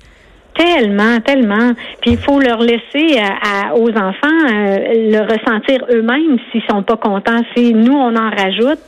Tellement, 0.56 1.18
tellement. 1.22 1.72
Puis 2.00 2.12
il 2.12 2.18
faut 2.18 2.38
leur 2.38 2.60
laisser 2.60 3.18
à, 3.18 3.74
aux 3.74 3.90
enfants 3.90 4.46
euh, 4.46 4.76
le 5.10 5.20
ressentir 5.22 5.84
eux-mêmes 5.90 6.38
s'ils 6.52 6.62
sont 6.70 6.84
pas 6.84 6.96
contents. 6.96 7.40
Si 7.56 7.74
nous 7.74 7.94
on 7.94 8.14
en 8.14 8.30
rajoute, 8.30 8.78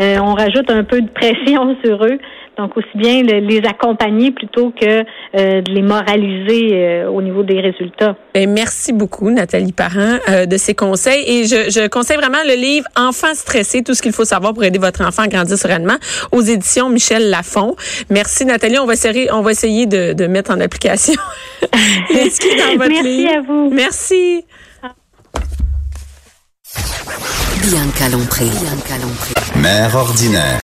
euh, 0.00 0.18
on 0.18 0.34
rajoute 0.34 0.68
un 0.72 0.82
peu 0.82 1.00
de 1.00 1.08
pression 1.08 1.76
sur 1.84 2.04
eux. 2.04 2.18
Donc, 2.56 2.76
aussi 2.76 2.88
bien 2.94 3.22
les 3.22 3.62
accompagner 3.68 4.30
plutôt 4.30 4.70
que 4.70 5.00
euh, 5.36 5.62
de 5.62 5.72
les 5.72 5.82
moraliser 5.82 6.70
euh, 6.72 7.10
au 7.10 7.20
niveau 7.20 7.42
des 7.42 7.60
résultats. 7.60 8.16
Et 8.34 8.46
merci 8.46 8.92
beaucoup, 8.92 9.30
Nathalie 9.30 9.72
Parent, 9.72 10.18
de 10.46 10.56
ces 10.56 10.74
conseils. 10.74 11.24
Et 11.26 11.44
je, 11.44 11.70
je, 11.70 11.86
conseille 11.88 12.16
vraiment 12.16 12.42
le 12.46 12.54
livre 12.54 12.86
Enfants 12.96 13.34
stressés, 13.34 13.82
tout 13.82 13.94
ce 13.94 14.02
qu'il 14.02 14.12
faut 14.12 14.24
savoir 14.24 14.54
pour 14.54 14.64
aider 14.64 14.78
votre 14.78 15.04
enfant 15.04 15.22
à 15.22 15.28
grandir 15.28 15.56
sereinement 15.56 15.96
aux 16.32 16.40
éditions 16.40 16.88
Michel 16.88 17.30
Lafon. 17.30 17.76
Merci, 18.10 18.44
Nathalie. 18.44 18.78
On 18.78 18.86
va 18.86 18.94
essayer, 18.94 19.30
on 19.32 19.42
va 19.42 19.50
essayer 19.50 19.86
de, 19.86 20.12
de 20.12 20.26
mettre 20.26 20.50
en 20.50 20.60
application 20.60 21.14
ce 22.30 22.40
qui 22.40 22.48
est 22.48 22.56
dans 22.56 22.76
votre 22.76 22.88
Merci 22.88 23.28
à 23.28 23.40
vous. 23.40 23.70
Merci. 23.70 24.44
Bianca 27.62 28.08
Lompré. 28.10 28.46
Mère 29.56 29.94
ordinaire. 29.96 30.54